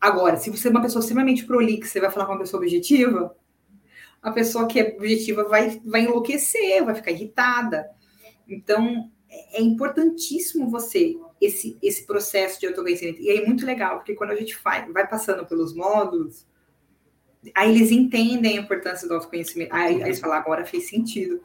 [0.00, 3.36] Agora, se você é uma pessoa extremamente prolixa, você vai falar com uma pessoa objetiva,
[4.22, 7.90] a pessoa que é objetiva vai, vai enlouquecer, vai ficar irritada.
[8.48, 13.20] Então, é, é importantíssimo você, esse, esse processo de autoconhecimento.
[13.20, 16.46] E é muito legal, porque quando a gente vai, vai passando pelos módulos,
[17.52, 19.74] aí eles entendem a importância do autoconhecimento.
[19.74, 21.42] Aí, aí eles falam, agora fez sentido.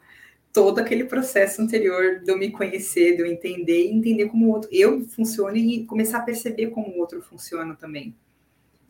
[0.52, 4.50] Todo aquele processo anterior de eu me conhecer, de eu entender e entender como o
[4.50, 8.16] outro eu funciono e começar a perceber como o outro funciona também.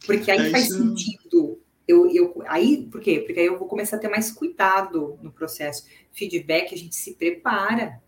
[0.07, 3.21] Porque aí é faz sentido eu, eu, aí, por quê?
[3.27, 5.85] Porque aí eu vou começar a ter mais cuidado no processo.
[6.13, 8.01] Feedback, a gente se prepara.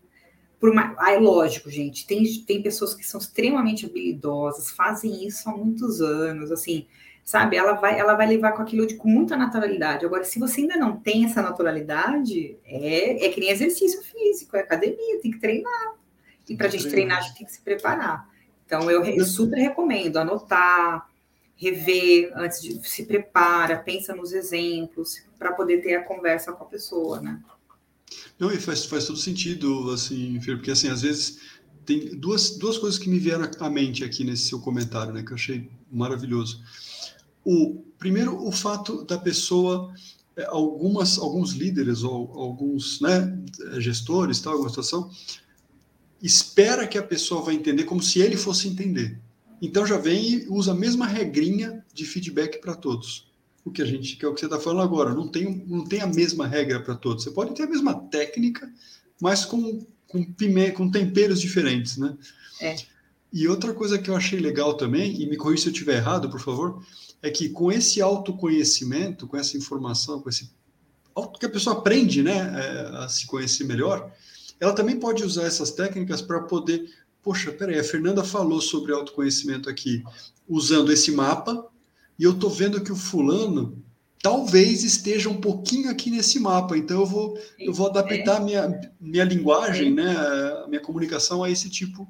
[0.57, 5.57] Por uma, aí, lógico, gente, tem, tem pessoas que são extremamente habilidosas, fazem isso há
[5.57, 6.87] muitos anos, assim,
[7.23, 7.55] sabe?
[7.55, 10.05] Ela vai, ela vai levar com aquilo de, com muita naturalidade.
[10.05, 14.61] Agora, se você ainda não tem essa naturalidade, é, é que nem exercício físico, é
[14.61, 15.95] academia, tem que treinar.
[16.49, 18.27] E para a gente treinar, a gente tem que se preparar.
[18.65, 21.07] Então, eu, eu super recomendo anotar,
[21.55, 26.67] rever antes de se prepara, pensa nos exemplos para poder ter a conversa com a
[26.67, 27.39] pessoa, né?
[28.37, 31.39] Não, e faz, faz todo sentido, assim, Fer, porque assim, às vezes
[31.85, 35.31] tem duas, duas coisas que me vieram à mente aqui nesse seu comentário, né, que
[35.31, 36.61] eu achei maravilhoso.
[37.43, 39.93] O primeiro, o fato da pessoa
[40.35, 43.37] é, algumas alguns líderes ou alguns, né,
[43.77, 45.11] gestores, tal, alguma situação,
[46.21, 49.19] espera que a pessoa vai entender como se ele fosse entender.
[49.61, 53.31] Então já vem e usa a mesma regrinha de feedback para todos.
[53.63, 55.85] O que a gente, que é o que você está falando agora, não tem, não
[55.85, 57.23] tem a mesma regra para todos.
[57.23, 58.69] Você pode ter a mesma técnica,
[59.21, 60.25] mas com, com,
[60.75, 62.17] com temperos diferentes, né?
[62.59, 62.75] É.
[63.31, 66.29] E outra coisa que eu achei legal também, e me corrija se eu estiver errado,
[66.29, 66.83] por favor,
[67.23, 70.51] é que com esse autoconhecimento, com essa informação, com esse
[71.39, 74.11] que a pessoa aprende, né, é, a se conhecer melhor,
[74.59, 76.89] ela também pode usar essas técnicas para poder,
[77.21, 80.03] poxa, peraí, a Fernanda falou sobre autoconhecimento aqui,
[80.49, 81.67] usando esse mapa,
[82.17, 83.81] e eu estou vendo que o fulano
[84.23, 88.43] talvez esteja um pouquinho aqui nesse mapa, então eu vou, eu vou adaptar é.
[88.43, 90.15] minha, minha linguagem, né,
[90.63, 92.07] a minha comunicação a esse tipo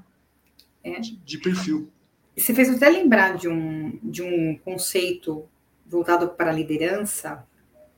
[0.81, 0.99] é.
[1.01, 1.91] de perfil.
[2.35, 5.47] Você fez até lembrar de um, de um conceito
[5.85, 7.45] voltado para a liderança,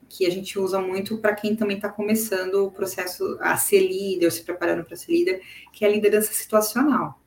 [0.10, 4.32] que a gente usa muito para quem também está começando o processo a ser líder,
[4.32, 7.19] se preparando para ser líder, que é a liderança situacional.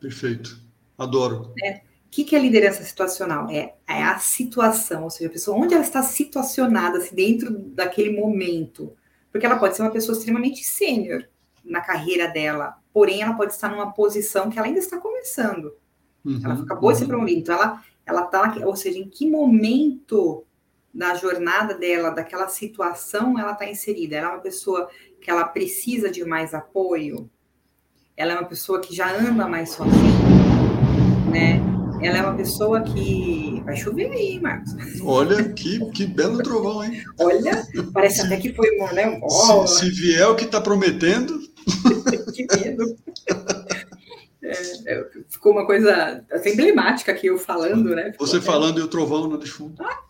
[0.00, 0.60] Perfeito.
[0.96, 1.52] Adoro.
[1.62, 1.76] É.
[1.76, 3.48] O que, que é liderança situacional?
[3.50, 8.18] É, é, a situação, ou seja, a pessoa onde ela está situacionada assim, dentro daquele
[8.18, 8.92] momento.
[9.30, 11.28] Porque ela pode ser uma pessoa extremamente sênior
[11.64, 15.72] na carreira dela, porém ela pode estar numa posição que ela ainda está começando.
[16.24, 16.92] Uhum, ela acabou uhum.
[16.92, 17.40] de ser promovida.
[17.40, 20.44] Então, ela, ela está, ou seja, em que momento
[20.92, 24.16] da jornada dela, daquela situação, ela está inserida.
[24.16, 24.88] Ela é uma pessoa
[25.20, 27.30] que ela precisa de mais apoio.
[28.16, 30.18] Ela é uma pessoa que já anda mais sozinha,
[31.30, 31.70] né?
[32.02, 33.62] Ela é uma pessoa que.
[33.64, 34.74] Vai chover aí, Marcos.
[35.02, 37.02] Olha, que, que belo trovão, hein?
[37.20, 39.20] Olha, parece se, até que foi, né?
[39.22, 39.66] Oh.
[39.66, 41.38] Se, se vier o que está prometendo.
[42.34, 42.96] que medo.
[44.42, 44.52] É,
[44.86, 48.12] é, ficou uma coisa até emblemática aqui eu falando, né?
[48.12, 48.46] Ficou Você até...
[48.46, 49.82] falando e o trovão no defunto.
[49.82, 50.02] Ah,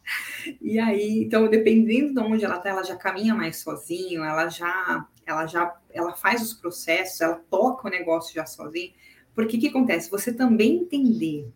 [0.61, 5.07] e aí, então, dependendo de onde ela está, ela já caminha mais sozinho, ela já,
[5.27, 8.93] ela já, ela faz os processos, ela toca o negócio já sozinha.
[9.35, 10.11] Porque o que acontece?
[10.11, 11.51] Você também entender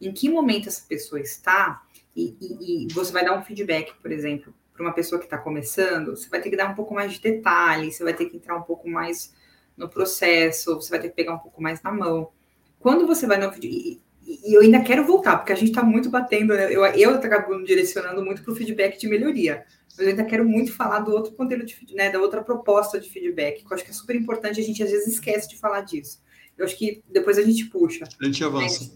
[0.00, 1.82] em que momento essa pessoa está
[2.14, 5.38] e, e, e você vai dar um feedback, por exemplo, para uma pessoa que está
[5.38, 8.36] começando, você vai ter que dar um pouco mais de detalhe, você vai ter que
[8.36, 9.34] entrar um pouco mais
[9.76, 12.30] no processo, você vai ter que pegar um pouco mais na mão.
[12.78, 16.10] Quando você vai no e, e eu ainda quero voltar, porque a gente está muito
[16.10, 16.66] batendo, né?
[16.72, 19.64] Eu, eu acabo direcionando muito para o feedback de melhoria.
[19.88, 23.08] Mas eu ainda quero muito falar do outro conteúdo de né, da outra proposta de
[23.08, 25.82] feedback, que eu acho que é super importante, a gente às vezes esquece de falar
[25.82, 26.20] disso.
[26.56, 28.04] Eu acho que depois a gente puxa.
[28.20, 28.84] A gente avança.
[28.84, 28.90] Né?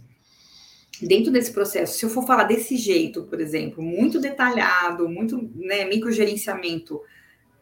[1.03, 5.87] Dentro desse processo, se eu for falar desse jeito, por exemplo, muito detalhado, muito né,
[5.87, 7.01] microgerenciamento,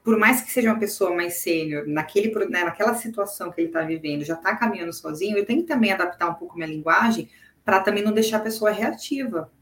[0.09, 3.83] por mais que seja uma pessoa mais sênior, naquele, né, naquela situação que ele está
[3.83, 7.29] vivendo, já está caminhando sozinho, eu tenho que também adaptar um pouco minha linguagem
[7.63, 9.53] para também não deixar a pessoa reativa.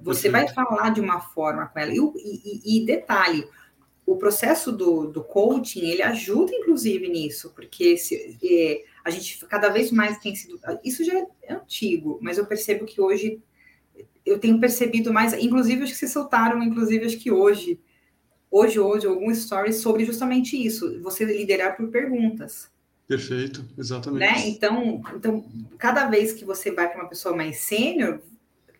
[0.00, 1.92] Você vai falar de uma forma com ela.
[1.92, 3.48] E, e, e detalhe,
[4.04, 9.68] o processo do, do, coaching, ele ajuda, inclusive, nisso, porque se, é, a gente cada
[9.68, 10.58] vez mais tem sido...
[10.82, 13.40] Isso já é antigo, mas eu percebo que hoje...
[14.26, 15.32] Eu tenho percebido mais...
[15.32, 17.78] Inclusive, acho que vocês soltaram, inclusive, acho que hoje...
[18.54, 21.00] Hoje, hoje, algum story sobre justamente isso.
[21.00, 22.70] Você liderar por perguntas.
[23.08, 24.20] Perfeito, exatamente.
[24.20, 24.46] Né?
[24.46, 25.42] Então, então,
[25.78, 28.20] cada vez que você vai para uma pessoa mais sênior,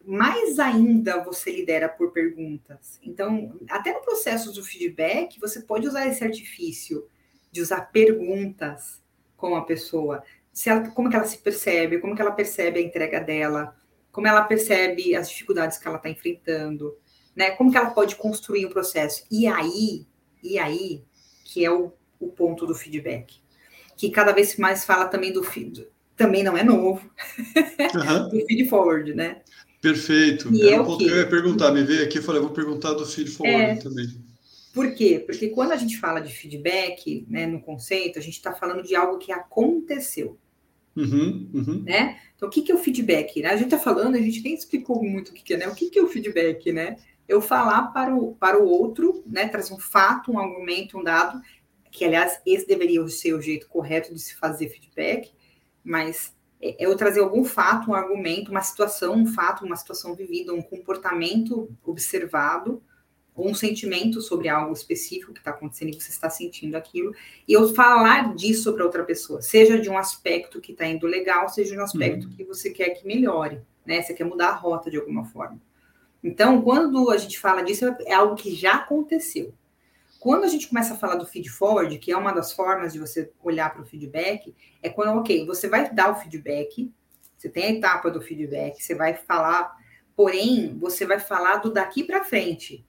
[0.05, 3.01] mais ainda você lidera por perguntas.
[3.03, 7.07] Então, até no processo do feedback, você pode usar esse artifício
[7.51, 9.01] de usar perguntas
[9.39, 10.23] com a pessoa.
[10.53, 13.75] Se ela, como que ela se percebe, como que ela percebe a entrega dela,
[14.11, 16.95] como ela percebe as dificuldades que ela está enfrentando,
[17.35, 17.51] né?
[17.53, 19.25] Como que ela pode construir um processo.
[19.31, 20.07] E aí,
[20.43, 21.05] e aí,
[21.45, 23.43] que é o, o ponto do feedback
[24.03, 28.29] que cada vez mais fala também do feed, também não é novo, uhum.
[28.31, 29.43] do feed forward, né?
[29.81, 30.53] Perfeito.
[30.53, 32.95] E Era um ponto que eu ia perguntar, me veio aqui e falei, vou perguntar
[32.95, 34.09] do feed forward é, também.
[34.75, 35.23] Por quê?
[35.25, 38.97] Porque quando a gente fala de feedback, né, no conceito, a gente está falando de
[38.97, 40.37] algo que aconteceu.
[40.97, 41.83] Uhum, uhum.
[41.85, 42.19] Né?
[42.35, 43.41] Então, o que, que é o feedback?
[43.41, 43.51] Né?
[43.51, 45.69] A gente está falando, a gente nem explicou muito o que, que é, né?
[45.69, 46.97] O que, que é o feedback, né?
[47.29, 49.49] Eu falar para o, para o outro, né?
[49.49, 51.41] Trazer um fato, um argumento, um dado,
[51.91, 55.33] que aliás, esse deveria ser o jeito correto de se fazer feedback,
[55.85, 60.55] mas é eu trazer algum fato, um argumento, uma situação, um fato, uma situação vivida,
[60.55, 62.83] um comportamento observado,
[63.35, 67.15] ou um sentimento sobre algo específico que está acontecendo e você está sentindo aquilo,
[67.49, 71.49] e eu falar disso para outra pessoa, seja de um aspecto que está indo legal,
[71.49, 72.33] seja de um aspecto uhum.
[72.33, 74.03] que você quer que melhore, né?
[74.03, 75.61] Você quer mudar a rota de alguma forma.
[76.23, 79.53] Então, quando a gente fala disso, é algo que já aconteceu.
[80.21, 83.01] Quando a gente começa a falar do feed forward, que é uma das formas de
[83.01, 86.93] você olhar para o feedback, é quando, ok, você vai dar o feedback,
[87.37, 89.77] você tem a etapa do feedback, você vai falar,
[90.15, 92.87] porém, você vai falar do daqui para frente.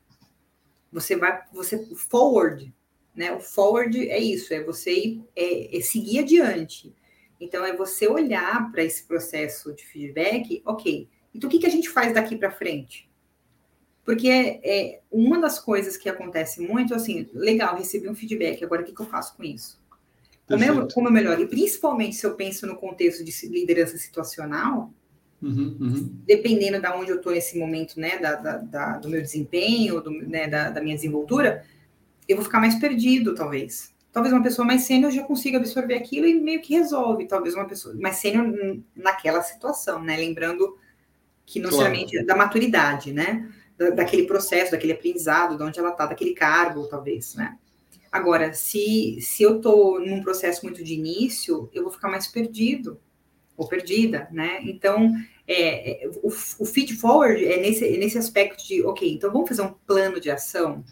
[0.91, 2.71] Você vai, você forward,
[3.15, 3.31] né?
[3.31, 6.95] O forward é isso, é você é, é seguir adiante.
[7.39, 11.71] Então, é você olhar para esse processo de feedback, ok, então o que, que a
[11.71, 13.09] gente faz daqui para frente?
[14.05, 14.27] Porque
[14.63, 18.93] é, uma das coisas que acontece muito, assim, legal, recebi um feedback, agora o que,
[18.93, 19.81] que eu faço com isso?
[20.45, 21.41] Como eu, como eu melhoro?
[21.41, 24.93] E principalmente se eu penso no contexto de liderança situacional,
[25.41, 26.11] uhum, uhum.
[26.25, 30.11] dependendo de onde eu estou nesse momento, né, da, da, da, do meu desempenho, do,
[30.11, 31.63] né, da, da minha desenvoltura,
[32.27, 33.93] eu vou ficar mais perdido, talvez.
[34.11, 37.25] Talvez uma pessoa mais sênior já consiga absorver aquilo e meio que resolve.
[37.25, 38.45] Talvez uma pessoa mais sênior
[38.95, 40.15] naquela situação, né?
[40.15, 40.77] Lembrando
[41.45, 41.89] que não claro.
[41.89, 43.49] necessariamente da maturidade, né?
[43.77, 47.57] Da, daquele processo, daquele aprendizado, de onde ela está, daquele cargo, talvez, né?
[48.11, 52.99] Agora, se, se eu estou num processo muito de início, eu vou ficar mais perdido
[53.57, 54.59] ou perdida, né?
[54.63, 55.11] Então,
[55.47, 59.49] é, é o, o feed forward é nesse, é nesse aspecto de, ok, então vamos
[59.49, 60.83] fazer um plano de ação,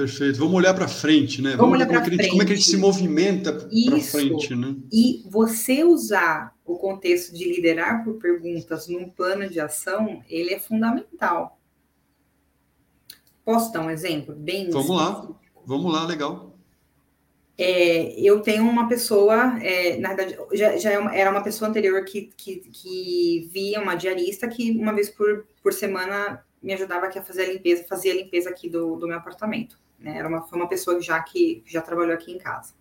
[0.00, 0.38] Perfeito.
[0.38, 1.50] Vamos olhar para frente, né?
[1.50, 2.22] Vamos, Vamos olhar como, é frente.
[2.22, 4.76] Gente, como é que a gente se movimenta para frente, né?
[4.90, 10.58] E você usar o contexto de liderar por perguntas num plano de ação, ele é
[10.58, 11.59] fundamental.
[13.50, 14.70] Posso dar um exemplo bem?
[14.70, 15.28] Vamos lá.
[15.66, 16.56] Vamos lá, legal.
[17.58, 22.04] É, eu tenho uma pessoa, é, na verdade, já, já é era uma pessoa anterior
[22.04, 27.18] que, que, que via uma diarista que uma vez por, por semana me ajudava aqui
[27.18, 29.80] a fazer a limpeza, fazia a limpeza aqui do, do meu apartamento.
[29.98, 30.16] Né?
[30.16, 32.72] Era uma, foi uma pessoa já que já trabalhou aqui em casa.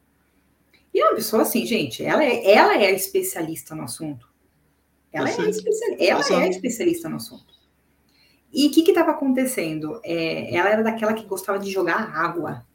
[0.93, 4.29] E é uma pessoa assim, gente, ela é, ela é especialista no assunto.
[5.11, 7.58] Ela, é a, especial, ela é a especialista no assunto.
[8.51, 9.99] E o que estava acontecendo?
[10.03, 12.65] É, ela era daquela que gostava de jogar água.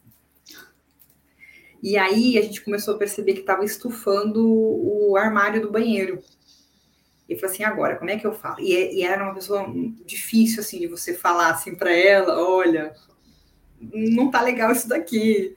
[1.82, 6.22] E aí a gente começou a perceber que estava estufando o armário do banheiro.
[7.28, 8.60] E falou assim, agora, como é que eu falo?
[8.60, 9.66] E, e era uma pessoa
[10.04, 12.94] difícil, assim, de você falar assim para ela, olha,
[13.78, 15.54] não tá legal isso daqui,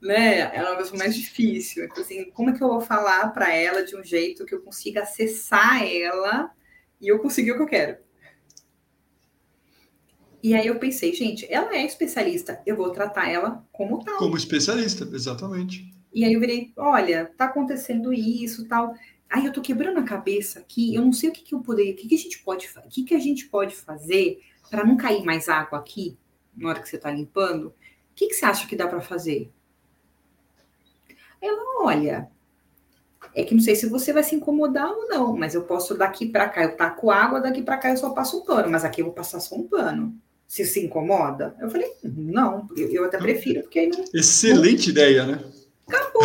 [0.00, 0.40] né?
[0.54, 1.84] Ela é uma pessoa mais difícil.
[1.84, 4.60] Então, assim, como é que eu vou falar para ela de um jeito que eu
[4.60, 6.50] consiga acessar ela
[7.00, 7.96] e eu conseguir o que eu quero?
[10.44, 14.18] E aí eu pensei, gente, ela é especialista, eu vou tratar ela como tal.
[14.18, 15.90] Como especialista, exatamente.
[16.12, 18.94] E aí eu virei, olha, tá acontecendo isso, tal.
[19.30, 21.94] Aí eu tô quebrando a cabeça aqui, eu não sei o que, que eu poderia,
[21.94, 24.98] o que, que a gente pode, o que, que a gente pode fazer para não
[24.98, 26.14] cair mais água aqui
[26.54, 27.74] na hora que você está limpando, o
[28.14, 29.50] que, que você acha que dá para fazer?
[31.40, 32.28] Ela, olha,
[33.34, 36.26] é que não sei se você vai se incomodar ou não, mas eu posso daqui
[36.26, 39.00] para cá, eu taco água, daqui para cá eu só passo um pano, mas aqui
[39.00, 40.22] eu vou passar só um pano.
[40.46, 41.56] Se se incomoda?
[41.60, 44.04] Eu falei, não, eu, eu até prefiro, porque aí não.
[44.14, 44.92] Excelente não...
[44.92, 45.44] ideia, né?
[45.86, 46.22] Acabou.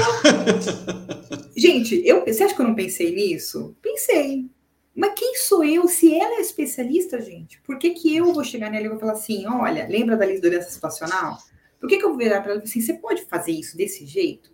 [1.55, 3.75] Gente, eu, você acha que eu não pensei nisso?
[3.81, 4.49] Pensei.
[4.95, 5.87] Mas quem sou eu?
[5.87, 9.13] Se ela é especialista, gente, por que, que eu vou chegar nela e vou falar
[9.13, 11.37] assim: olha, lembra da liderança situacional?
[11.79, 14.05] Por que, que eu vou virar para ela e assim: você pode fazer isso desse
[14.05, 14.51] jeito?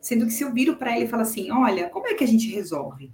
[0.00, 2.26] Sendo que se eu viro para ela e falo assim: olha, como é que a
[2.26, 3.12] gente resolve?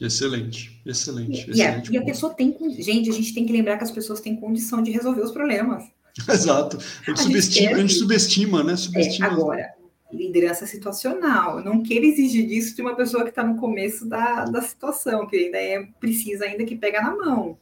[0.00, 1.46] Excelente, excelente.
[1.48, 2.56] E, excelente e, a, pessoa tem.
[2.78, 5.84] Gente, a gente tem que lembrar que as pessoas têm condição de resolver os problemas.
[6.28, 6.78] Exato.
[6.78, 8.76] A gente, a subestima, a gente subestima, né?
[8.76, 9.26] Subestima.
[9.26, 9.74] É, agora,
[10.12, 11.58] liderança situacional.
[11.58, 15.26] Eu não quero exigir disso de uma pessoa que está no começo da, da situação,
[15.26, 17.58] que ainda é, precisa ainda que pega na mão.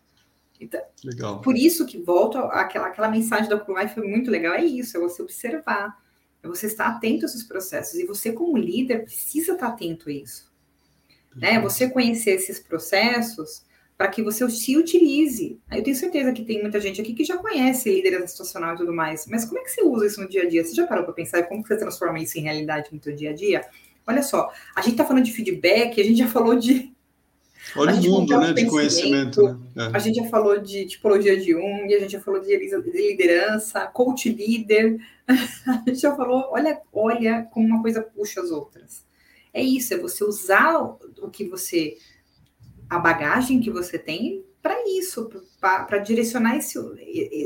[0.60, 1.40] Então, legal.
[1.40, 5.00] Por isso que volto àquela, àquela mensagem da Oculai foi muito legal, é isso, é
[5.00, 5.96] você observar,
[6.42, 7.98] é você estar atento a esses processos.
[7.98, 10.48] E você, como líder, precisa estar atento a isso.
[11.38, 11.60] Né?
[11.60, 13.62] Você conhecer esses processos
[13.96, 15.58] para que você se utilize.
[15.72, 18.92] Eu tenho certeza que tem muita gente aqui que já conhece liderança situacional e tudo
[18.92, 20.64] mais, mas como é que você usa isso no dia a dia?
[20.64, 23.34] Você já parou para pensar como você transforma isso em realidade no seu dia a
[23.34, 23.66] dia?
[24.06, 26.92] Olha só, a gente está falando de feedback, a gente já falou de
[27.76, 29.42] Olha o mundo, né, de conhecimento.
[29.42, 29.90] Né?
[29.92, 29.96] É.
[29.96, 34.28] A gente já falou de tipologia de Jung, a gente já falou de liderança, coach
[34.30, 34.98] líder.
[35.28, 39.04] A gente já falou, olha, olha como uma coisa puxa as outras.
[39.52, 41.96] É isso, é você usar o que você
[42.88, 45.30] a bagagem que você tem para isso,
[45.60, 46.78] para direcionar esse,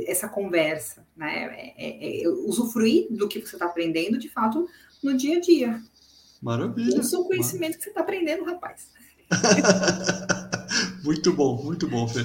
[0.06, 1.74] essa conversa, né?
[1.76, 4.66] É, é, é, usufruir do que você está aprendendo, de fato,
[5.02, 5.82] no dia a dia.
[6.40, 7.00] Maravilha.
[7.00, 8.88] Isso é um conhecimento que você está aprendendo, rapaz.
[11.04, 12.24] muito bom, muito bom, Fê.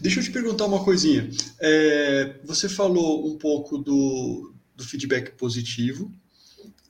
[0.00, 1.28] Deixa eu te perguntar uma coisinha.
[1.60, 6.10] É, você falou um pouco do, do feedback positivo,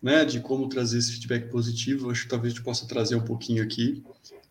[0.03, 0.25] né?
[0.25, 2.11] De como trazer esse feedback positivo.
[2.11, 4.03] Acho que talvez a gente possa trazer um pouquinho aqui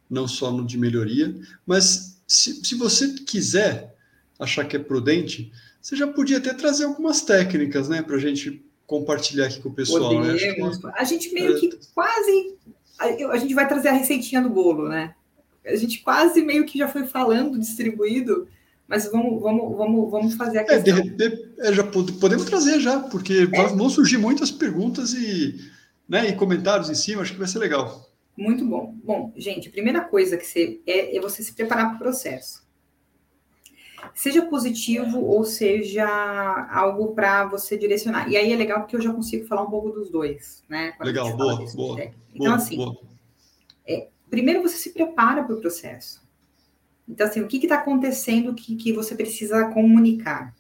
[0.10, 1.36] não só no de melhoria,
[1.66, 3.96] mas se, se você quiser
[4.40, 8.64] achar que é prudente, você já podia até trazer algumas técnicas, né, para a gente
[8.86, 10.22] compartilhar aqui com o pessoal.
[10.22, 10.38] Né?
[10.38, 10.62] Que...
[10.96, 12.56] A gente meio que quase.
[13.00, 15.14] A gente vai trazer a receitinha do bolo, né?
[15.66, 18.48] A gente quase meio que já foi falando, distribuído,
[18.88, 20.98] mas vamos, vamos, vamos, vamos fazer a questão.
[20.98, 23.64] É, de, de, é, já podemos trazer já, porque é.
[23.68, 25.60] vão surgir muitas perguntas e,
[26.08, 28.10] né, e comentários em cima, acho que vai ser legal.
[28.38, 28.96] Muito bom.
[29.04, 32.66] Bom, gente, a primeira coisa que você é, é você se preparar para o processo.
[34.14, 36.08] seja positivo ou seja
[36.72, 38.30] algo para você direcionar.
[38.30, 40.94] E aí é legal porque eu já consigo falar um pouco dos dois, né?
[41.02, 42.00] Legal, boa, boa.
[42.00, 42.96] Então, boa, assim, boa.
[43.86, 46.27] É, primeiro você se prepara para o processo.
[47.08, 50.54] Então, assim, o que está acontecendo que, que você precisa comunicar?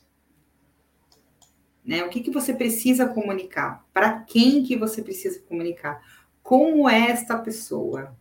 [1.83, 2.03] Né?
[2.03, 3.85] O que, que você precisa comunicar?
[3.93, 6.01] Para quem que você precisa comunicar?
[6.41, 8.15] Como é esta pessoa?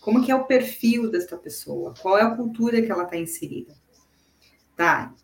[0.00, 1.94] Como que é o perfil desta pessoa?
[2.00, 3.74] Qual é a cultura que ela está inserida?
[4.76, 5.14] Tá?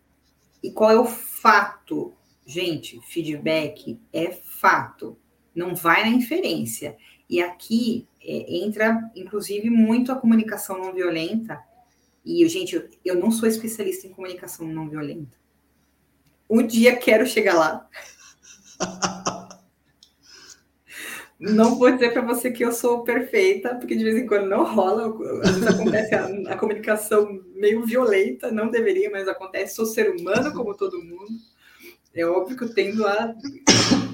[0.62, 2.12] E qual é o fato?
[2.44, 5.16] Gente, feedback é fato.
[5.54, 6.96] Não vai na inferência.
[7.28, 11.62] E aqui é, entra, inclusive, muito a comunicação não violenta.
[12.24, 15.36] E, gente, eu, eu não sou especialista em comunicação não violenta.
[16.48, 17.88] Um dia quero chegar lá.
[21.38, 24.64] Não vou dizer para você que eu sou perfeita, porque de vez em quando não
[24.64, 29.74] rola, às vezes acontece a, a, comunicação meio violenta, não deveria, mas acontece.
[29.74, 31.28] Sou ser humano como todo mundo.
[32.14, 33.34] É óbvio que eu tendo a.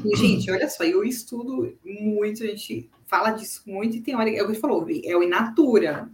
[0.03, 4.31] E, gente, olha só, eu estudo muito, a gente fala disso muito, e tem hora.
[4.31, 6.11] É o que falou, é o inatura.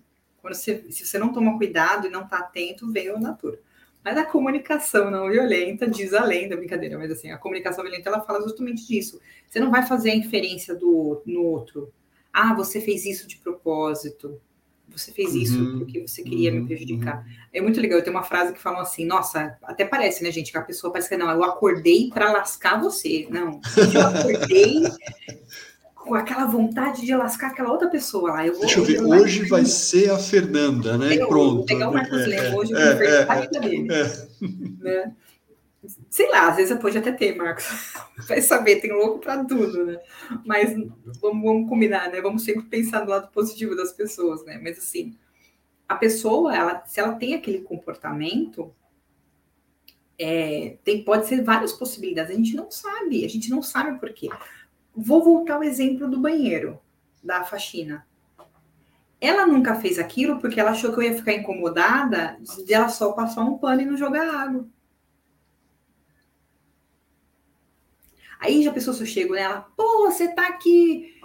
[0.47, 3.59] Quando você, se você não toma cuidado e não está atento, vem o inatura.
[4.05, 8.20] Mas a comunicação não violenta, diz a lenda, brincadeira, mas assim, a comunicação violenta ela
[8.20, 9.20] fala justamente disso.
[9.49, 11.92] Você não vai fazer a inferência do, no outro.
[12.32, 14.40] Ah, você fez isso de propósito.
[14.88, 17.24] Você fez isso uhum, porque você queria uhum, me prejudicar.
[17.26, 17.32] Uhum.
[17.53, 17.99] É muito legal.
[17.99, 20.53] Eu tenho uma frase que fala assim: nossa, até parece, né, gente?
[20.53, 23.26] Que a pessoa parece que não, eu acordei para lascar você.
[23.28, 23.61] Não,
[23.92, 24.82] eu acordei
[26.07, 28.46] com aquela vontade de lascar aquela outra pessoa lá.
[28.46, 31.16] Eu vou, Deixa eu ver, hoje vai ser a Fernanda, né?
[31.16, 31.57] Eu, Pronto.
[31.57, 33.88] Vou pegar o Marcos é, Lema hoje, eu é, é, a vida dele.
[33.92, 34.04] É.
[34.78, 35.16] Né?
[36.09, 37.64] Sei lá, às vezes pode até ter, Marcos.
[38.26, 39.98] Vai saber, tem louco para tudo, né?
[40.44, 40.72] Mas
[41.20, 42.20] vamos, vamos combinar, né?
[42.20, 44.59] Vamos sempre pensar no lado positivo das pessoas, né?
[44.62, 45.16] Mas assim,
[45.88, 48.72] a pessoa, ela, se ela tem aquele comportamento,
[50.18, 52.32] é, tem, pode ser várias possibilidades.
[52.32, 54.28] A gente não sabe, a gente não sabe por quê.
[54.97, 56.80] Vou voltar ao exemplo do banheiro,
[57.22, 58.07] da faxina.
[59.20, 63.12] Ela nunca fez aquilo porque ela achou que eu ia ficar incomodada de ela só
[63.12, 64.66] passar um pano e não jogar água.
[68.40, 71.20] Aí já a pessoa só chega nela, pô, você tá aqui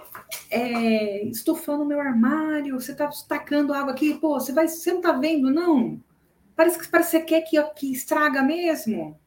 [0.50, 5.12] é, estufando meu armário, você tá tacando água aqui, pô, você vai, você não tá
[5.12, 6.02] vendo, não?
[6.56, 9.18] Parece que, parece que você quer que, que estraga mesmo.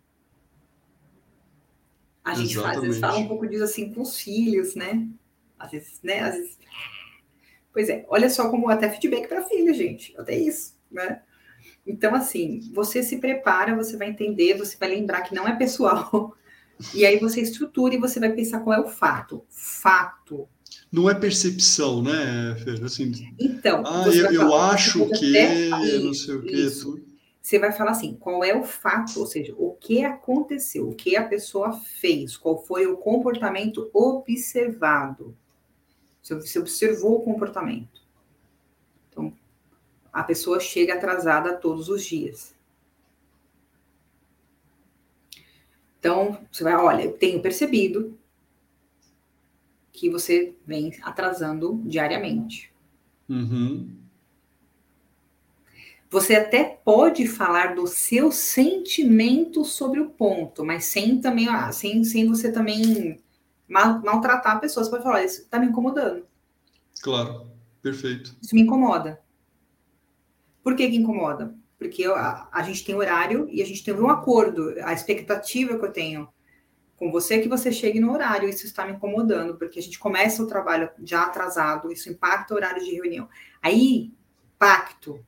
[2.26, 5.08] A gente faz, às vezes fala um pouco disso assim com os filhos, né?
[5.60, 6.22] Às vezes, né?
[6.22, 6.58] Às vezes...
[7.72, 10.16] Pois é, olha só como até feedback para filho, gente.
[10.18, 11.22] Até isso, né?
[11.86, 16.36] Então, assim, você se prepara, você vai entender, você vai lembrar que não é pessoal.
[16.94, 19.46] E aí você estrutura e você vai pensar qual é o fato.
[19.48, 20.46] Fato.
[20.92, 22.84] Não é percepção, né, Fer?
[22.84, 25.70] Assim, então, ah, eu, eu acho que,
[26.04, 27.15] não sei o que, tudo
[27.46, 31.16] você vai falar assim: qual é o fato, ou seja, o que aconteceu, o que
[31.16, 35.38] a pessoa fez, qual foi o comportamento observado.
[36.24, 38.02] Você observou o comportamento.
[39.12, 39.32] Então,
[40.12, 42.56] a pessoa chega atrasada todos os dias.
[46.00, 48.18] Então, você vai, olha, eu tenho percebido
[49.94, 52.74] que você vem atrasando diariamente.
[53.30, 54.05] Uhum.
[56.16, 62.06] Você até pode falar do seu sentimento sobre o ponto, mas sem também, ah, sem,
[62.06, 63.22] sem você também
[63.68, 64.82] mal, maltratar a pessoa.
[64.82, 66.26] Você pode falar, isso está me incomodando.
[67.02, 67.52] Claro,
[67.82, 68.34] perfeito.
[68.42, 69.22] Isso me incomoda.
[70.64, 71.54] Por que, que incomoda?
[71.78, 74.74] Porque a, a gente tem horário e a gente tem um acordo.
[74.86, 76.30] A expectativa que eu tenho
[76.96, 78.48] com você é que você chegue no horário.
[78.48, 82.58] Isso está me incomodando, porque a gente começa o trabalho já atrasado, isso impacta o
[82.58, 83.28] horário de reunião.
[83.62, 84.14] Aí,
[84.58, 85.22] pacto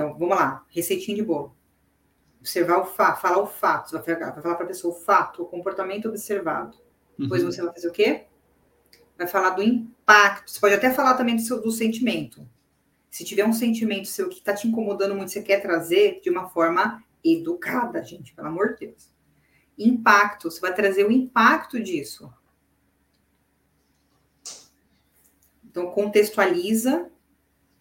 [0.00, 1.54] então, vamos lá, receitinha de bolo.
[2.40, 6.08] Observar o fato, falar o fato, vai falar para a pessoa o fato, o comportamento
[6.08, 6.78] observado.
[7.18, 7.52] Depois uhum.
[7.52, 8.24] você vai fazer o quê?
[9.18, 10.50] Vai falar do impacto.
[10.50, 12.48] Você pode até falar também do, seu, do sentimento.
[13.10, 16.48] Se tiver um sentimento seu que está te incomodando muito, você quer trazer de uma
[16.48, 19.10] forma educada, gente, pelo amor de Deus.
[19.76, 22.32] Impacto, você vai trazer o impacto disso.
[25.62, 27.10] Então, contextualiza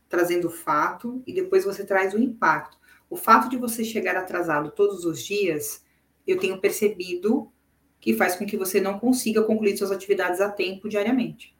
[0.10, 2.78] trazendo o fato e depois você traz o impacto.
[3.10, 5.86] O fato de você chegar atrasado todos os dias,
[6.28, 7.51] eu tenho percebido
[7.99, 11.55] que faz com que você não consiga concluir suas atividades a tempo diariamente.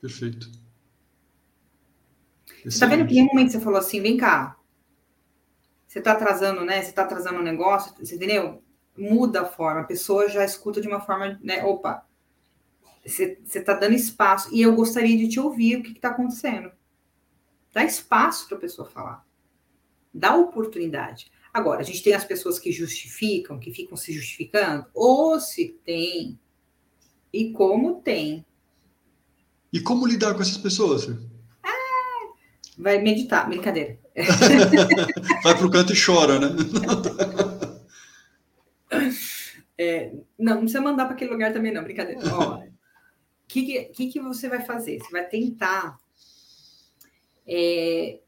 [0.00, 0.50] Perfeito.
[2.46, 4.56] Você está vendo que em um momento você falou assim, vem cá,
[5.86, 6.80] você está atrasando, né?
[6.80, 8.62] Você está atrasando o negócio, você entendeu?
[8.96, 11.64] Muda a forma, a pessoa já escuta de uma forma, né?
[11.64, 12.06] Opa,
[13.04, 16.70] você está dando espaço e eu gostaria de te ouvir o que está acontecendo.
[17.72, 19.26] Dá espaço para a pessoa falar.
[20.12, 21.30] Dá oportunidade.
[21.52, 26.38] Agora, a gente tem as pessoas que justificam, que ficam se justificando, ou se tem,
[27.32, 28.44] e como tem.
[29.72, 31.08] E como lidar com essas pessoas?
[31.62, 32.34] Ah,
[32.76, 33.98] vai meditar, brincadeira.
[35.42, 36.48] vai para o canto e chora, né?
[39.78, 42.20] É, não, não precisa mandar para aquele lugar também, não, brincadeira.
[42.20, 42.62] O
[43.48, 45.00] que, que, que você vai fazer?
[45.00, 45.98] Você vai tentar.
[47.46, 48.20] É,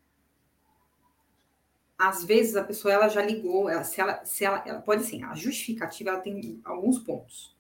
[1.99, 5.23] às vezes a pessoa ela já ligou, ela, se ela, se ela, ela pode assim,
[5.23, 7.55] a justificativa ela tem alguns pontos.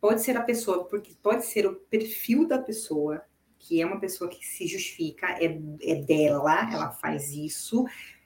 [0.00, 3.22] Pode ser a pessoa, porque pode ser o perfil da pessoa,
[3.58, 7.84] que é uma pessoa que se justifica, é, é dela, ela faz isso.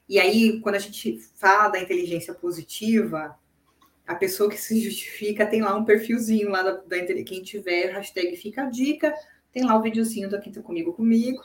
[0.08, 3.36] E aí, quando a gente fala da inteligência positiva,
[4.06, 8.36] a pessoa que se justifica tem lá um perfilzinho lá da, da quem tiver, hashtag
[8.36, 9.12] fica a dica,
[9.54, 11.40] tem lá o videozinho do Quinta Comigo Comigo.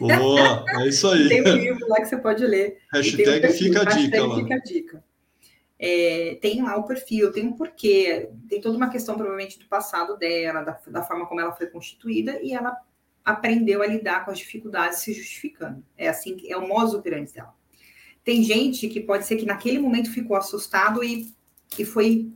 [0.00, 1.28] Boa, é isso aí.
[1.28, 2.78] tem um livro lá que você pode ler.
[2.92, 4.36] Hashtag perfil, fica a dica lá.
[4.36, 5.04] Fica a dica.
[5.78, 10.16] É, tem lá o perfil, tem um porquê, tem toda uma questão provavelmente do passado
[10.16, 12.76] dela, da, da forma como ela foi constituída, e ela
[13.24, 15.84] aprendeu a lidar com as dificuldades se justificando.
[15.96, 17.54] É assim, é o modus operandi dela.
[18.24, 21.32] Tem gente que pode ser que naquele momento ficou assustado e
[21.68, 22.32] que foi.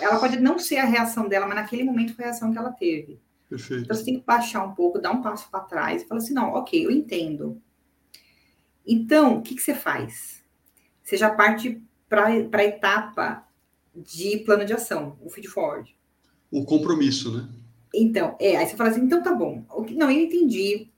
[0.00, 2.70] Ela pode não ser a reação dela, mas naquele momento foi a reação que ela
[2.70, 3.18] teve.
[3.48, 3.84] Perfeito.
[3.84, 6.34] Então você tem que baixar um pouco, dar um passo para trás e falar assim:
[6.34, 7.60] não, ok, eu entendo.
[8.86, 10.42] Então, o que, que você faz?
[11.02, 13.46] Você já parte para a etapa
[13.94, 15.96] de plano de ação, o feed forward.
[16.50, 17.48] O compromisso, né?
[17.94, 19.64] Então, é, aí você fala assim, então tá bom.
[19.92, 20.90] Não, eu entendi.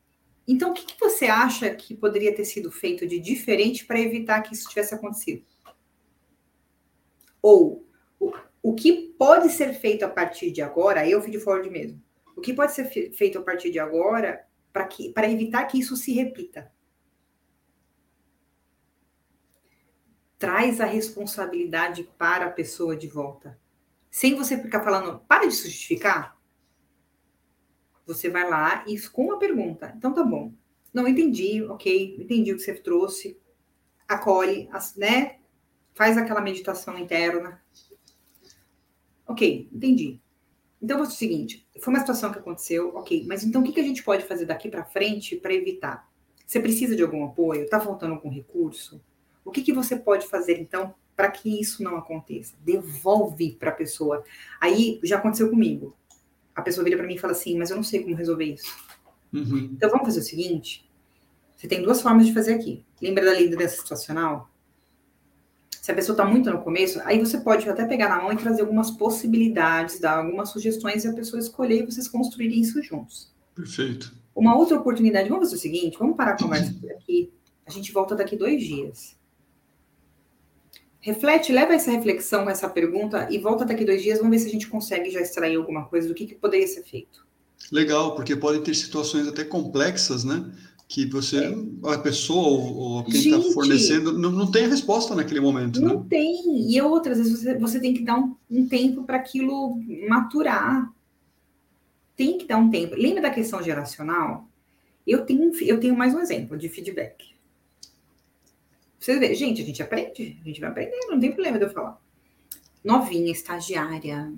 [0.46, 4.42] Então, o que, que você acha que poderia ter sido feito de diferente para evitar
[4.42, 5.44] que isso tivesse acontecido?
[7.40, 7.86] Ou
[8.18, 8.32] o,
[8.62, 12.02] o que pode ser feito a partir de agora, eu feed forward mesmo.
[12.38, 12.84] O que pode ser
[13.14, 16.72] feito a partir de agora para evitar que isso se repita?
[20.38, 23.58] Traz a responsabilidade para a pessoa de volta.
[24.08, 26.40] Sem você ficar falando, para de se justificar.
[28.06, 29.92] Você vai lá e com uma pergunta.
[29.96, 30.54] Então tá bom.
[30.94, 33.36] Não entendi, ok, entendi o que você trouxe.
[34.06, 35.40] Acolhe, né?
[35.92, 37.60] Faz aquela meditação interna.
[39.26, 40.22] Ok, entendi.
[40.80, 43.80] Então, é o seguinte: foi uma situação que aconteceu, ok, mas então o que, que
[43.80, 46.08] a gente pode fazer daqui para frente para evitar?
[46.46, 47.64] Você precisa de algum apoio?
[47.64, 49.00] Está faltando algum recurso?
[49.44, 52.54] O que, que você pode fazer, então, para que isso não aconteça?
[52.64, 54.24] Devolve para a pessoa.
[54.60, 55.94] Aí, já aconteceu comigo.
[56.54, 58.74] A pessoa vira para mim e fala assim, mas eu não sei como resolver isso.
[59.32, 59.70] Uhum.
[59.72, 60.88] Então, vamos fazer o seguinte:
[61.54, 62.84] você tem duas formas de fazer aqui.
[63.02, 64.48] Lembra da liderança situacional?
[65.88, 68.36] Se a pessoa está muito no começo, aí você pode até pegar na mão e
[68.36, 73.32] trazer algumas possibilidades, dar algumas sugestões e a pessoa escolher e vocês construírem isso juntos.
[73.54, 74.14] Perfeito.
[74.36, 77.32] Uma outra oportunidade, vamos fazer o seguinte, vamos parar a conversa por aqui,
[77.64, 79.16] a gente volta daqui dois dias.
[81.00, 84.52] Reflete, leva essa reflexão, essa pergunta e volta daqui dois dias, vamos ver se a
[84.52, 87.26] gente consegue já extrair alguma coisa do que, que poderia ser feito.
[87.72, 90.52] Legal, porque podem ter situações até complexas, né?
[90.88, 91.92] Que você, é.
[91.92, 95.82] a pessoa ou, quem está fornecendo, não, não tem a resposta naquele momento.
[95.82, 96.06] Não né?
[96.08, 96.72] tem.
[96.72, 99.78] E outras vezes você, você tem que dar um, um tempo para aquilo
[100.08, 100.90] maturar.
[102.16, 102.94] Tem que dar um tempo.
[102.96, 104.48] Lembra da questão geracional?
[105.06, 107.34] Eu tenho, eu tenho mais um exemplo de feedback.
[108.98, 111.70] Você vê, gente, a gente aprende, a gente vai aprender, não tem problema de eu
[111.70, 112.00] falar.
[112.82, 114.32] Novinha, estagiária,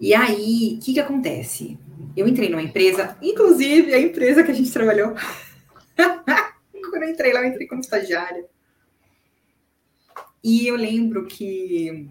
[0.00, 1.78] e aí, o que, que acontece?
[2.16, 5.14] Eu entrei numa empresa, inclusive a empresa que a gente trabalhou.
[5.96, 8.44] Quando eu entrei lá, eu entrei como estagiária.
[10.42, 12.08] E eu lembro que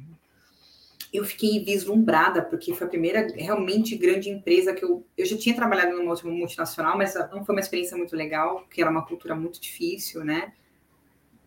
[1.13, 5.05] eu fiquei vislumbrada, porque foi a primeira realmente grande empresa que eu.
[5.15, 8.81] Eu já tinha trabalhado numa última multinacional, mas não foi uma experiência muito legal, porque
[8.81, 10.53] era uma cultura muito difícil, né?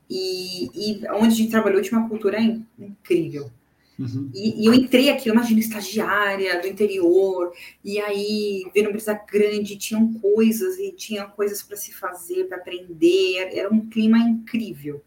[0.09, 3.51] E, e onde a gente trabalhou tinha uma cultura incrível.
[3.99, 4.31] Uhum.
[4.35, 9.77] E, e, eu entrei aqui, imagina, estagiária do interior, e aí, vendo uma empresa grande,
[9.77, 15.03] tinham coisas, e tinha coisas para se fazer, para aprender, era um clima incrível.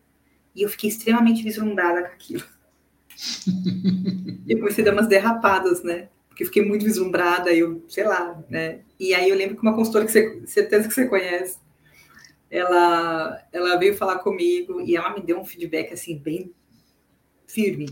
[0.56, 2.44] E eu fiquei extremamente vislumbrada com aquilo.
[4.48, 6.10] eu comecei a dar umas derrapadas, né?
[6.28, 8.80] Porque eu fiquei muito vislumbrada, eu, sei lá, né?
[9.00, 11.60] E aí eu lembro que uma consultora que você, certeza que você conhece,
[12.50, 16.52] ela, ela veio falar comigo e ela me deu um feedback, assim, bem
[17.46, 17.88] firme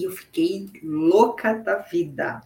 [0.00, 2.40] e eu fiquei louca da vida.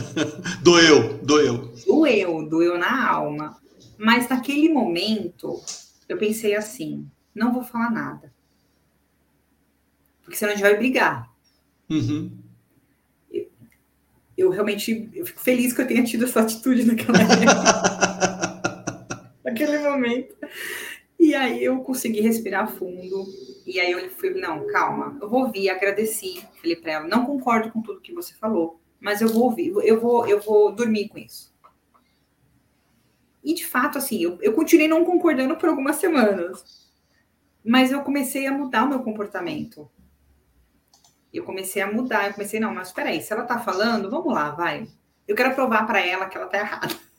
[0.62, 1.72] doeu, doeu.
[1.86, 3.58] Doeu, doeu na alma.
[3.96, 5.58] Mas naquele momento,
[6.06, 8.30] eu pensei assim: não vou falar nada.
[10.22, 11.30] Porque senão a gente vai brigar.
[11.88, 12.30] Uhum.
[13.32, 13.50] Eu,
[14.36, 17.46] eu, realmente eu fico feliz que eu tenha tido essa atitude naquela época.
[19.42, 20.34] naquele momento.
[21.22, 23.24] E aí eu consegui respirar fundo.
[23.64, 27.70] E aí eu fui, não, calma, eu vou ouvir, agradeci, falei para ela, não concordo
[27.70, 31.18] com tudo que você falou, mas eu vou ouvir, eu vou, eu vou dormir com
[31.18, 31.54] isso.
[33.44, 36.90] E de fato, assim, eu, eu continuei não concordando por algumas semanas,
[37.64, 39.88] mas eu comecei a mudar o meu comportamento.
[41.32, 44.34] Eu comecei a mudar, eu comecei, não, mas espera aí, se ela tá falando, vamos
[44.34, 44.88] lá, vai.
[45.28, 47.11] Eu quero provar para ela que ela tá errada.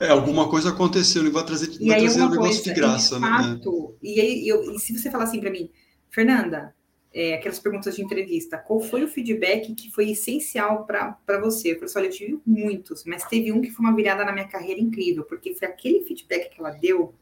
[0.00, 3.14] É, alguma coisa aconteceu, não vai trazer, e vai trazer um negócio coisa, de graça,
[3.16, 3.28] de né?
[3.28, 5.70] fato, E aí, eu, e se você falar assim para mim,
[6.08, 6.74] Fernanda,
[7.12, 11.72] é, aquelas perguntas de entrevista, qual foi o feedback que foi essencial para você?
[11.72, 14.32] Eu falei assim, olha, eu tive muitos, mas teve um que foi uma virada na
[14.32, 17.14] minha carreira incrível, porque foi aquele feedback que ela deu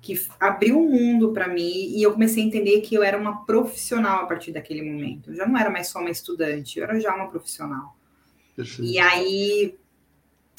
[0.00, 3.44] que abriu um mundo para mim e eu comecei a entender que eu era uma
[3.44, 5.30] profissional a partir daquele momento.
[5.30, 7.94] Eu já não era mais só uma estudante, eu era já uma profissional.
[8.56, 8.90] Perfeito.
[8.90, 9.74] E aí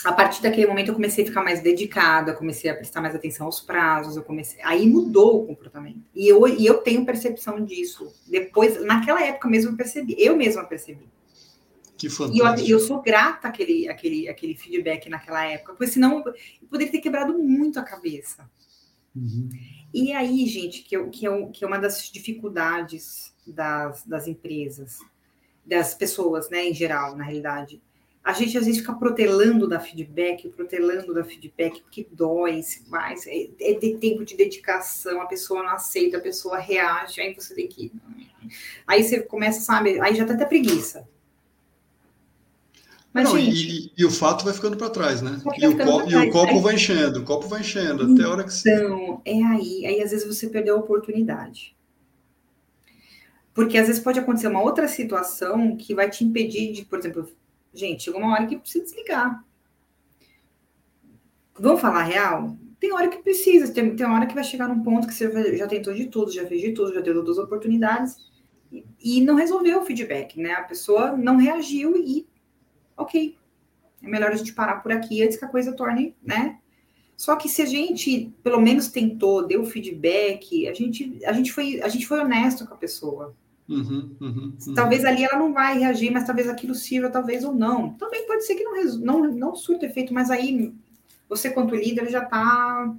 [0.03, 3.45] a partir daquele momento eu comecei a ficar mais dedicada, comecei a prestar mais atenção
[3.45, 6.01] aos prazos, eu comecei, aí mudou o comportamento.
[6.15, 8.11] E eu, e eu tenho percepção disso.
[8.27, 11.07] Depois, naquela época mesmo eu percebi, eu mesma percebi.
[11.97, 12.65] Que fantástico.
[12.65, 16.91] E eu, eu sou grata àquele, àquele, àquele feedback naquela época, porque senão eu poderia
[16.91, 18.49] ter quebrado muito a cabeça.
[19.15, 19.49] Uhum.
[19.93, 24.99] E aí, gente, que, eu, que, eu, que é uma das dificuldades das, das empresas,
[25.65, 27.81] das pessoas, né, em geral, na realidade,
[28.23, 33.49] a gente às vezes fica protelando da feedback, protelando da feedback, porque dói, faz, é,
[33.59, 37.67] é de tempo de dedicação, a pessoa não aceita, a pessoa reage, aí você tem
[37.67, 37.91] que.
[38.85, 41.07] Aí você começa, sabe, aí já tá até preguiça.
[43.13, 45.41] Mas, não, gente, e, e, o fato vai ficando para trás, né?
[45.57, 48.29] E o, copo, e o, copo, vai enchendo, o copo vai enchendo, então, até a
[48.29, 51.75] hora que Então, é aí, aí às vezes você perdeu a oportunidade.
[53.53, 57.29] Porque às vezes pode acontecer uma outra situação que vai te impedir de, por exemplo,
[57.73, 59.45] Gente, chegou uma hora que precisa desligar.
[61.57, 62.57] Vamos falar real?
[62.79, 65.67] Tem hora que precisa, tem, tem hora que vai chegar num ponto que você já
[65.67, 68.17] tentou de tudo, já fez de tudo, já deu duas oportunidades
[68.71, 70.53] e, e não resolveu o feedback, né?
[70.53, 72.27] A pessoa não reagiu e,
[72.97, 73.37] ok,
[74.01, 76.59] é melhor a gente parar por aqui antes que a coisa torne, né?
[77.15, 81.79] Só que se a gente pelo menos tentou, deu feedback, a gente, a gente, foi,
[81.81, 83.35] a gente foi honesto com a pessoa.
[83.69, 84.73] Uhum, uhum, uhum.
[84.75, 87.93] Talvez ali ela não vai reagir, mas talvez aquilo sirva, talvez ou não.
[87.93, 90.73] Também pode ser que não, não, não surta efeito, mas aí
[91.29, 92.93] você, quanto líder, já está.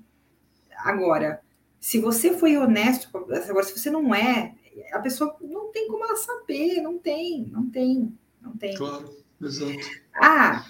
[0.79, 1.43] Agora,
[1.79, 4.55] se você foi honesto, agora, se você não é,
[4.93, 8.75] a pessoa não tem como ela saber, não tem, não tem, não tem.
[8.75, 9.11] Claro,
[9.41, 9.77] exato.
[10.15, 10.65] Ah,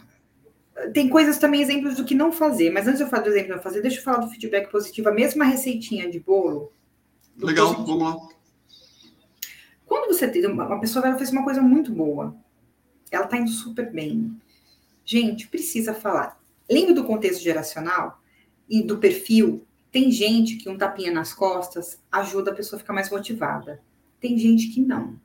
[0.92, 3.48] tem coisas também, exemplos do que não fazer, mas antes de eu falar do exemplo
[3.48, 6.72] de não fazer, deixa eu falar do feedback positivo, a mesma receitinha de bolo.
[7.38, 7.98] Legal, positivo.
[7.98, 8.28] vamos lá.
[9.92, 12.34] Quando você tem uma pessoa, ela fez uma coisa muito boa,
[13.10, 14.34] ela está indo super bem.
[15.04, 16.40] Gente, precisa falar.
[16.66, 18.18] Lembra do contexto geracional
[18.66, 19.66] e do perfil?
[19.90, 23.82] Tem gente que um tapinha nas costas ajuda a pessoa a ficar mais motivada.
[24.18, 25.20] Tem gente que não.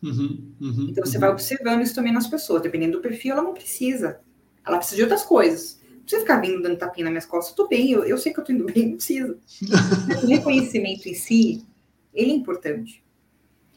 [0.00, 1.22] Uhum, uhum, então você uhum.
[1.22, 2.62] vai observando isso também nas pessoas.
[2.62, 4.20] Dependendo do perfil, ela não precisa.
[4.64, 5.80] Ela precisa de outras coisas.
[5.90, 7.56] Não precisa ficar vindo dando tapinha nas minhas costas.
[7.56, 9.36] Tô bem, eu, eu sei que eu tô indo bem, não precisa.
[10.22, 11.66] o reconhecimento em si,
[12.14, 13.04] ele é importante.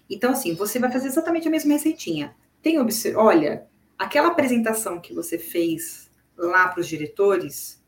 [0.10, 2.36] Então, assim, você vai fazer exatamente a mesma receitinha.
[2.62, 2.78] Tem
[3.16, 7.84] olha, aquela apresentação que você fez lá para os diretores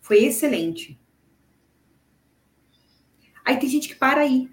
[0.00, 1.00] foi excelente.
[3.44, 4.50] Aí tem gente que para aí.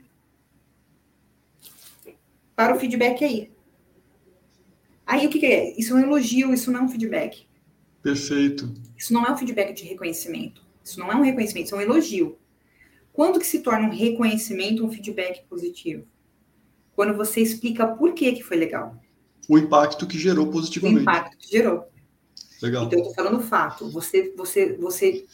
[2.56, 3.52] Para o feedback aí.
[5.06, 5.80] Aí o que, que é?
[5.80, 7.48] Isso é um elogio, isso não é um feedback.
[8.02, 8.74] Perfeito.
[8.96, 10.64] Isso não é um feedback de reconhecimento.
[10.84, 12.38] Isso não é um reconhecimento, isso é um elogio.
[13.12, 16.08] Quando que se torna um reconhecimento um feedback positivo?
[17.00, 18.94] Quando você explica por que, que foi legal.
[19.48, 21.00] O impacto que gerou positivamente.
[21.00, 21.88] O impacto que gerou.
[22.62, 22.84] Legal.
[22.84, 23.90] Então, eu estou falando o fato.
[23.90, 25.26] Você, você, você,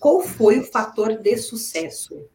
[0.00, 2.26] qual foi o fator de sucesso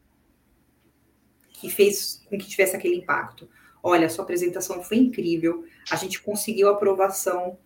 [1.60, 3.50] que fez com que tivesse aquele impacto?
[3.84, 5.66] Olha, sua apresentação foi incrível.
[5.92, 7.58] A gente conseguiu a aprovação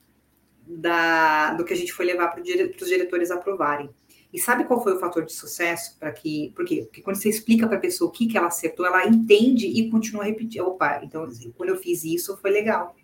[0.65, 3.91] da, do que a gente foi levar para os diretores aprovarem.
[4.31, 6.51] E sabe qual foi o fator de sucesso para que.
[6.55, 6.83] Por quê?
[6.83, 9.89] Porque quando você explica para a pessoa o que, que ela acertou, ela entende e
[9.89, 10.61] continua a repetir.
[10.61, 12.95] Opa, então assim, quando eu fiz isso, foi legal.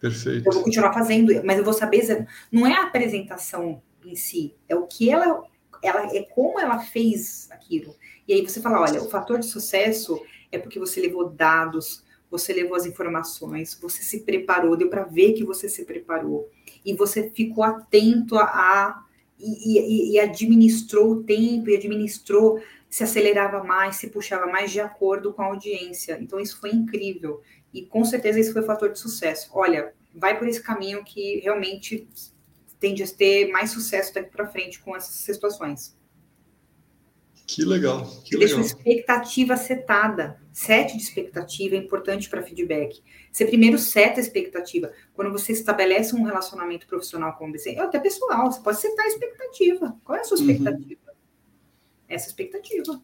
[0.00, 0.46] Perfeito.
[0.46, 2.26] Eu vou continuar fazendo, mas eu vou saber.
[2.50, 5.44] Não é a apresentação em si, é o que ela.
[5.80, 7.94] ela é como ela fez aquilo.
[8.26, 10.20] E aí você fala: olha, o fator de sucesso
[10.50, 15.34] é porque você levou dados, você levou as informações, você se preparou, deu para ver
[15.34, 16.50] que você se preparou.
[16.84, 19.03] E você ficou atento a
[19.44, 24.80] e, e, e, administrou o tempo e administrou, se acelerava mais, se puxava mais de
[24.80, 26.18] acordo com a audiência.
[26.20, 27.42] Então, isso foi incrível.
[27.72, 29.50] E com certeza isso foi o fator de sucesso.
[29.52, 32.08] Olha, vai por esse caminho que realmente
[32.78, 35.96] tende a ter mais sucesso daqui para frente com essas situações.
[37.46, 38.04] Que legal.
[38.24, 38.60] Que você legal.
[38.60, 40.40] deixa expectativa setada.
[40.54, 43.02] Sete de expectativa é importante para feedback.
[43.28, 44.92] Você primeiro seta a expectativa.
[45.12, 49.96] Quando você estabelece um relacionamento profissional com você, até pessoal, você pode setar a expectativa.
[50.04, 50.44] Qual é a sua uhum.
[50.48, 51.00] expectativa?
[51.08, 51.14] Uhum.
[52.08, 53.02] Essa expectativa.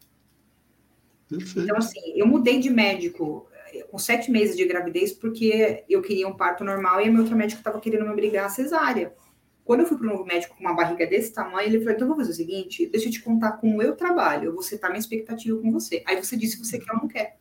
[1.29, 1.61] Perfeito.
[1.61, 6.29] Então, assim, eu mudei de médico eh, com sete meses de gravidez porque eu queria
[6.29, 9.13] um parto normal e meu outro médico estava querendo me obrigar a cesárea.
[9.71, 12.09] Quando eu fui para um novo médico com uma barriga desse tamanho, ele falou: então
[12.09, 14.99] vou fazer o seguinte, deixa eu te contar como eu trabalho, eu vou setar minha
[14.99, 16.03] expectativa com você.
[16.09, 17.39] Aí você diz se você quer ou não quer.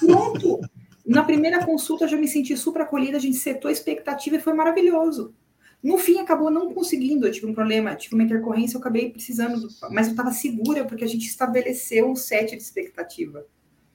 [0.00, 0.60] Pronto!
[1.06, 4.38] Na primeira consulta eu já me senti super acolhida, a gente setou a expectativa e
[4.38, 5.34] foi maravilhoso.
[5.82, 7.26] No fim, acabou não conseguindo.
[7.26, 9.68] Eu tive um problema, tive uma intercorrência, eu acabei precisando, do...
[9.90, 13.46] mas eu estava segura porque a gente estabeleceu um set de expectativa.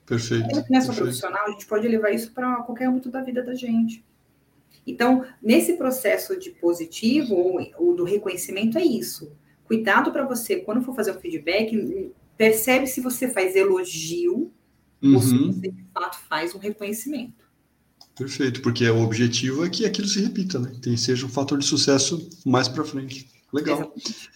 [0.04, 0.64] Perfeito.
[0.68, 4.04] Nessa profissional, a gente pode levar isso para qualquer âmbito da vida da gente.
[4.86, 9.32] Então, nesse processo de positivo ou, do reconhecimento, é isso.
[9.64, 14.50] Cuidado para você, quando for fazer o feedback, percebe se você faz elogio
[15.02, 15.14] uhum.
[15.14, 15.52] ou se uhum.
[15.52, 17.44] você, de fato, faz um reconhecimento.
[18.16, 20.72] Perfeito, porque o objetivo é que aquilo se repita, né?
[20.80, 23.28] Tem, seja um fator de sucesso mais para frente.
[23.52, 23.76] Legal.
[23.76, 24.30] Exatamente.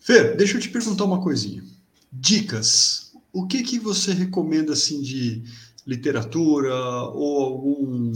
[0.00, 1.64] Fer, deixa eu te perguntar uma coisinha.
[2.12, 3.12] Dicas.
[3.32, 5.42] O que que você recomenda assim de
[5.84, 8.12] literatura ou algum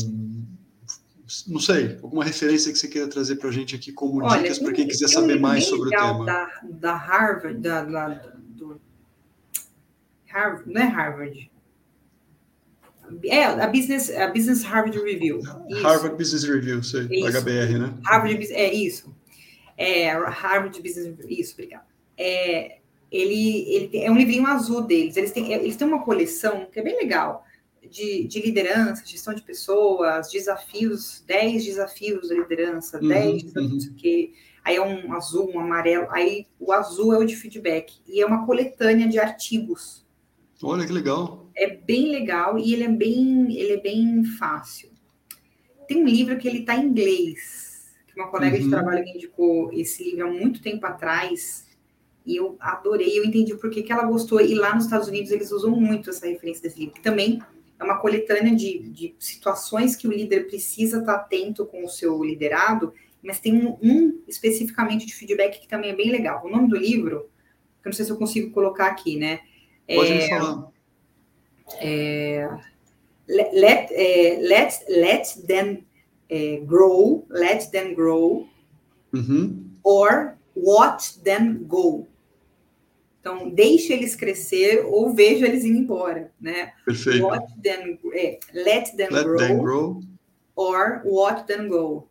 [1.47, 4.59] não sei, alguma referência que você queira trazer para a gente aqui como Olha, dicas
[4.59, 6.25] para quem quiser saber mais sobre o tema.
[6.25, 8.81] Da, da Harvard, da, da, do
[10.27, 11.51] Harvard, não é Harvard.
[13.25, 15.39] É, a Business, a Business Harvard Review.
[15.39, 15.83] Isso.
[15.83, 17.41] Harvard Business Review, sei, isso.
[17.41, 17.95] HBR, né?
[18.05, 19.15] Harvard, é isso.
[19.77, 21.87] É, Harvard Business isso, obrigada.
[22.17, 22.79] É,
[23.11, 25.17] ele, ele é um livrinho azul deles.
[25.17, 27.45] Eles têm, eles têm uma coleção que é bem legal
[27.91, 33.95] de, de, liderança, gestão de pessoas, desafios, 10 desafios da liderança, uhum, 10 desafios uhum.
[33.95, 34.33] que
[34.65, 38.27] aí é um azul, um amarelo, aí o azul é o de feedback e é
[38.27, 40.07] uma coletânea de artigos.
[40.63, 41.51] Olha que legal.
[41.57, 44.91] É bem legal e ele é bem, ele é bem fácil.
[45.89, 48.63] Tem um livro que ele está em inglês, que uma colega uhum.
[48.63, 51.67] de trabalho me indicou esse livro há muito tempo atrás.
[52.25, 54.41] E eu adorei, eu entendi por que, que ela gostou.
[54.41, 57.41] E lá nos Estados Unidos eles usam muito essa referência desse livro, que também
[57.81, 62.23] é uma coletânea de, de situações que o líder precisa estar atento com o seu
[62.23, 66.45] liderado, mas tem um, um, especificamente de feedback que também é bem legal.
[66.45, 67.31] O nome do livro,
[67.83, 69.41] eu não sei se eu consigo colocar aqui, né?
[69.89, 70.71] Pode é, me falar.
[71.81, 72.49] É,
[73.29, 75.87] let, é, let, let them
[76.29, 78.47] é, grow, let them grow,
[79.13, 79.71] uhum.
[79.83, 82.07] or watch them go.
[83.21, 86.73] Então, deixe eles crescer ou veja eles indo embora, né?
[86.87, 87.27] Perfeito.
[87.27, 90.01] Watch them, é, let them, let grow, them grow
[90.57, 92.09] or watch them go.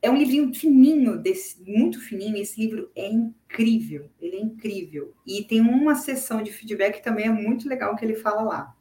[0.00, 2.36] É um livrinho fininho, desse, muito fininho.
[2.36, 5.12] Esse livro é incrível, ele é incrível.
[5.26, 8.76] E tem uma sessão de feedback que também é muito legal que ele fala lá.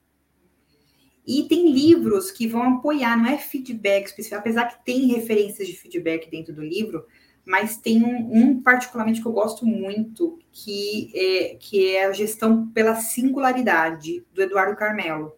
[1.25, 5.75] E tem livros que vão apoiar, não é feedback específico, apesar que tem referências de
[5.75, 7.03] feedback dentro do livro,
[7.46, 12.68] mas tem um, um, particularmente que eu gosto muito, que é, que é a gestão
[12.70, 15.34] pela singularidade, do Eduardo Carmelo.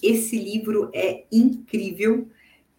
[0.00, 2.28] Esse livro é incrível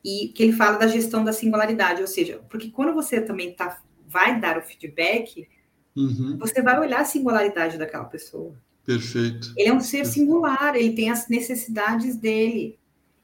[0.04, 3.82] e que ele fala da gestão da singularidade, ou seja, porque quando você também tá,
[4.08, 5.48] vai dar o feedback,
[5.96, 6.38] uhum.
[6.38, 8.56] você vai olhar a singularidade daquela pessoa.
[8.86, 9.52] Perfeito.
[9.58, 10.14] Ele é um ser Perfeito.
[10.14, 12.78] singular, ele tem as necessidades dele.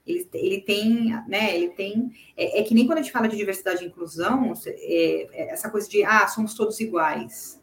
[0.06, 3.36] Ele, ele tem, né, ele tem, é, é, que nem quando a gente fala de
[3.36, 7.60] diversidade e inclusão, é, é essa coisa de, ah, somos todos iguais.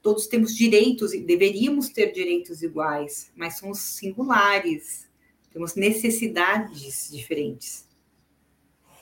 [0.00, 5.08] Todos temos direitos, deveríamos ter direitos iguais, mas somos singulares,
[5.52, 7.84] temos necessidades diferentes.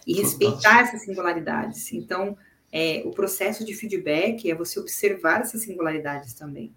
[0.06, 1.92] E respeitar essas singularidades.
[1.92, 2.36] Então,
[2.72, 6.74] é, o processo de feedback é você observar essas singularidades também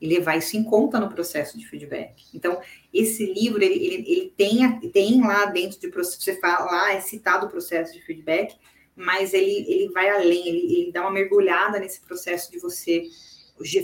[0.00, 2.24] e levar isso em conta no processo de feedback.
[2.32, 2.60] Então,
[2.94, 7.50] esse livro, ele, ele, ele tem, tem lá dentro de você fala é citado o
[7.50, 8.56] processo de feedback,
[8.94, 13.04] mas ele, ele vai além, ele, ele dá uma mergulhada nesse processo de você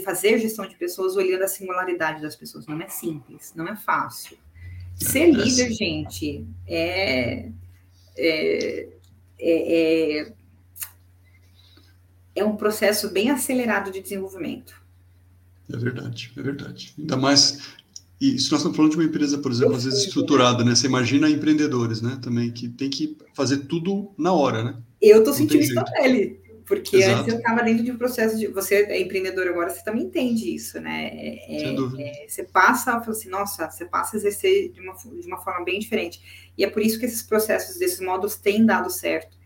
[0.04, 2.66] fazer gestão de pessoas olhando a singularidade das pessoas.
[2.66, 4.38] Não é simples, não é fácil.
[4.94, 7.48] Ser líder, gente, é,
[8.16, 8.88] é,
[9.40, 10.32] é, é,
[12.36, 14.83] é um processo bem acelerado de desenvolvimento
[15.72, 16.94] é verdade, é verdade.
[16.98, 17.74] Ainda mais.
[18.20, 20.74] E se nós estamos falando de uma empresa, por exemplo, às vezes estruturada, né?
[20.74, 22.18] Você imagina empreendedores, né?
[22.22, 24.76] Também que tem que fazer tudo na hora, né?
[25.00, 26.42] Eu estou sentindo isso na pele.
[26.66, 27.20] Porque Exato.
[27.20, 28.46] antes eu estava dentro de um processo de.
[28.46, 31.10] Você é empreendedor agora, você também entende isso, né?
[31.12, 32.02] É, Sem dúvida.
[32.02, 35.78] É, você passa, assim, nossa, você passa a exercer de uma, de uma forma bem
[35.78, 36.22] diferente.
[36.56, 39.36] E é por isso que esses processos, desses modos, têm dado certo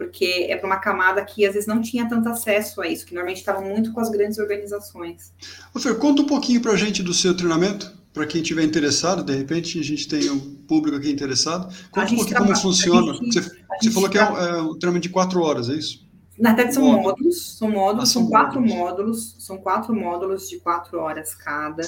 [0.00, 3.12] porque é para uma camada que às vezes não tinha tanto acesso a isso, que
[3.12, 5.30] normalmente estavam muito com as grandes organizações.
[5.78, 9.36] Fer, conta um pouquinho para a gente do seu treinamento, para quem tiver interessado, de
[9.36, 11.64] repente a gente tem um público aqui interessado.
[11.90, 13.12] Conta um pouquinho trabalha, como funciona.
[13.12, 13.50] Gente, você,
[13.82, 16.08] você falou que é um, é um, treinamento de quatro horas, é isso?
[16.38, 18.78] Na verdade são módulos, módulos são módulos, ah, são, são quatro módulos.
[18.78, 21.82] módulos, são quatro módulos de quatro horas cada.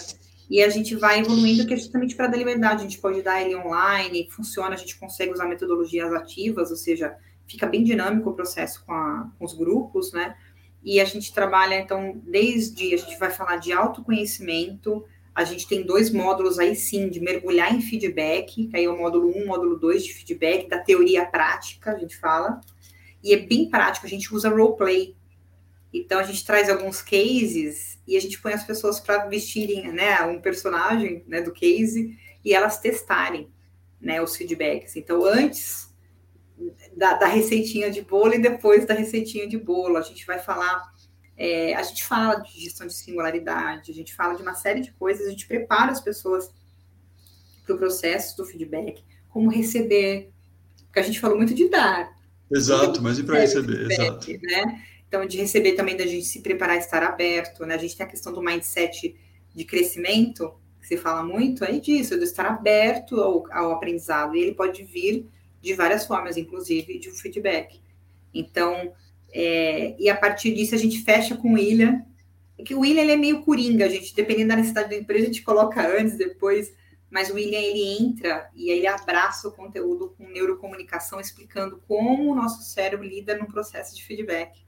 [0.51, 2.83] E a gente vai evoluindo, que é justamente para dar liberdade.
[2.83, 7.17] A gente pode dar ele online, funciona, a gente consegue usar metodologias ativas, ou seja,
[7.53, 10.37] fica bem dinâmico o processo com, a, com os grupos, né?
[10.83, 15.87] E a gente trabalha, então, desde a gente vai falar de autoconhecimento, a gente tem
[15.87, 19.79] dois módulos aí sim de mergulhar em feedback, que aí é o módulo 1, módulo
[19.79, 22.61] 2 de feedback, da teoria prática, a gente fala.
[23.23, 25.17] E é bem prático, a gente usa roleplay.
[25.95, 30.21] Então a gente traz alguns cases e a gente põe as pessoas para vestirem né,
[30.23, 33.49] um personagem né, do case e elas testarem
[34.01, 34.97] né, os feedbacks.
[34.97, 35.92] Então, antes
[36.97, 39.97] da, da, receitinha de bolo e depois da receitinha de bolo.
[39.97, 40.93] A gente vai falar,
[41.37, 44.93] é, a gente fala de gestão de singularidade, a gente fala de uma série de
[44.93, 46.51] coisas, a gente prepara as pessoas
[47.65, 50.31] para o processo do feedback, como receber,
[50.85, 52.11] porque a gente falou muito de dar.
[52.51, 54.47] Exato, mas e para receber, feedback, exato.
[54.47, 54.83] Né?
[55.09, 57.75] Então, de receber também, da gente se preparar, estar aberto, né?
[57.75, 59.15] A gente tem a questão do mindset
[59.55, 64.41] de crescimento, que se fala muito, é disso, de estar aberto ao, ao aprendizado, e
[64.41, 65.29] ele pode vir
[65.63, 67.81] de várias formas, inclusive de um feedback.
[68.35, 68.93] Então,
[69.33, 72.03] é, e a partir disso a gente fecha com o William.
[72.59, 75.25] É que o William ele é meio coringa, a gente, dependendo da necessidade da empresa,
[75.25, 76.73] a gente coloca antes, depois,
[77.11, 82.35] mas o William ele entra e ele abraça o conteúdo com neurocomunicação, explicando como o
[82.35, 84.61] nosso cérebro lida no processo de feedback.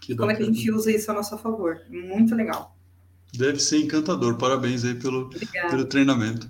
[0.00, 1.80] Que como é que a gente usa isso a nosso favor.
[1.88, 2.76] Muito legal.
[3.32, 4.36] Deve ser encantador.
[4.36, 5.30] Parabéns aí pelo,
[5.70, 6.48] pelo treinamento.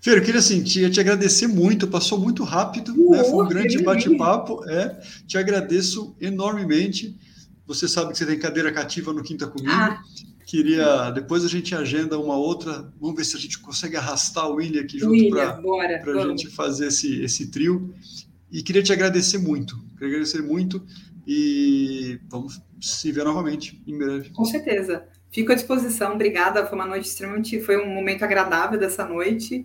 [0.00, 3.24] Fer, eu queria assim, te, te agradecer muito, passou muito rápido, uh, né?
[3.24, 4.68] Foi um grande bate-papo.
[4.68, 7.16] É, te agradeço enormemente.
[7.66, 9.70] Você sabe que você tem cadeira cativa no Quinta Comigo.
[9.70, 10.00] Ah.
[10.46, 14.54] Queria, depois a gente agenda uma outra, vamos ver se a gente consegue arrastar o
[14.54, 17.94] William aqui junto para a gente fazer esse, esse trio.
[18.50, 20.84] E queria te agradecer muito, queria agradecer muito
[21.24, 24.30] e vamos se ver novamente em breve.
[24.30, 25.04] Com certeza.
[25.30, 26.66] Fico à disposição, obrigada.
[26.66, 29.64] Foi uma noite extremamente, foi um momento agradável dessa noite.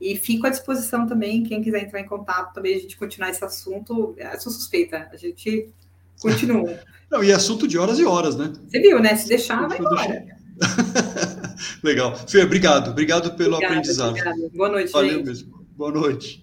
[0.00, 3.44] E fico à disposição também, quem quiser entrar em contato também, a gente continuar esse
[3.44, 4.14] assunto.
[4.18, 5.72] Eu sou suspeita, a gente
[6.20, 6.78] continua.
[7.10, 8.52] Não, e assunto de horas e horas, né?
[8.68, 9.14] Você viu, né?
[9.16, 10.26] Se deixar, vai embora.
[11.82, 12.16] Legal.
[12.28, 12.90] Fê, obrigado.
[12.90, 14.10] Obrigado pelo obrigada, aprendizado.
[14.10, 14.50] Obrigada.
[14.54, 15.26] Boa noite, Valeu gente.
[15.26, 15.66] mesmo.
[15.76, 16.42] Boa noite.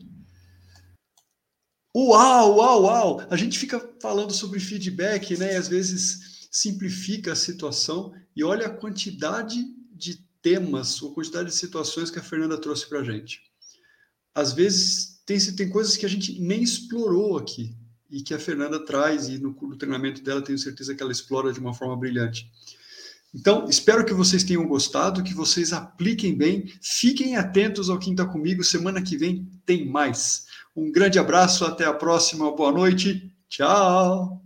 [1.95, 3.27] Uau, uau, uau!
[3.29, 5.53] A gente fica falando sobre feedback, né?
[5.53, 11.55] E às vezes simplifica a situação e olha a quantidade de temas ou quantidade de
[11.55, 13.41] situações que a Fernanda trouxe para a gente.
[14.35, 17.75] Às vezes, tem, tem coisas que a gente nem explorou aqui
[18.11, 21.51] e que a Fernanda traz, e no, no treinamento dela tenho certeza que ela explora
[21.51, 22.51] de uma forma brilhante.
[23.33, 28.63] Então, espero que vocês tenham gostado, que vocês apliquem bem, fiquem atentos ao Quinta Comigo,
[28.63, 30.45] semana que vem tem mais.
[30.75, 34.42] Um grande abraço, até a próxima, boa noite, tchau!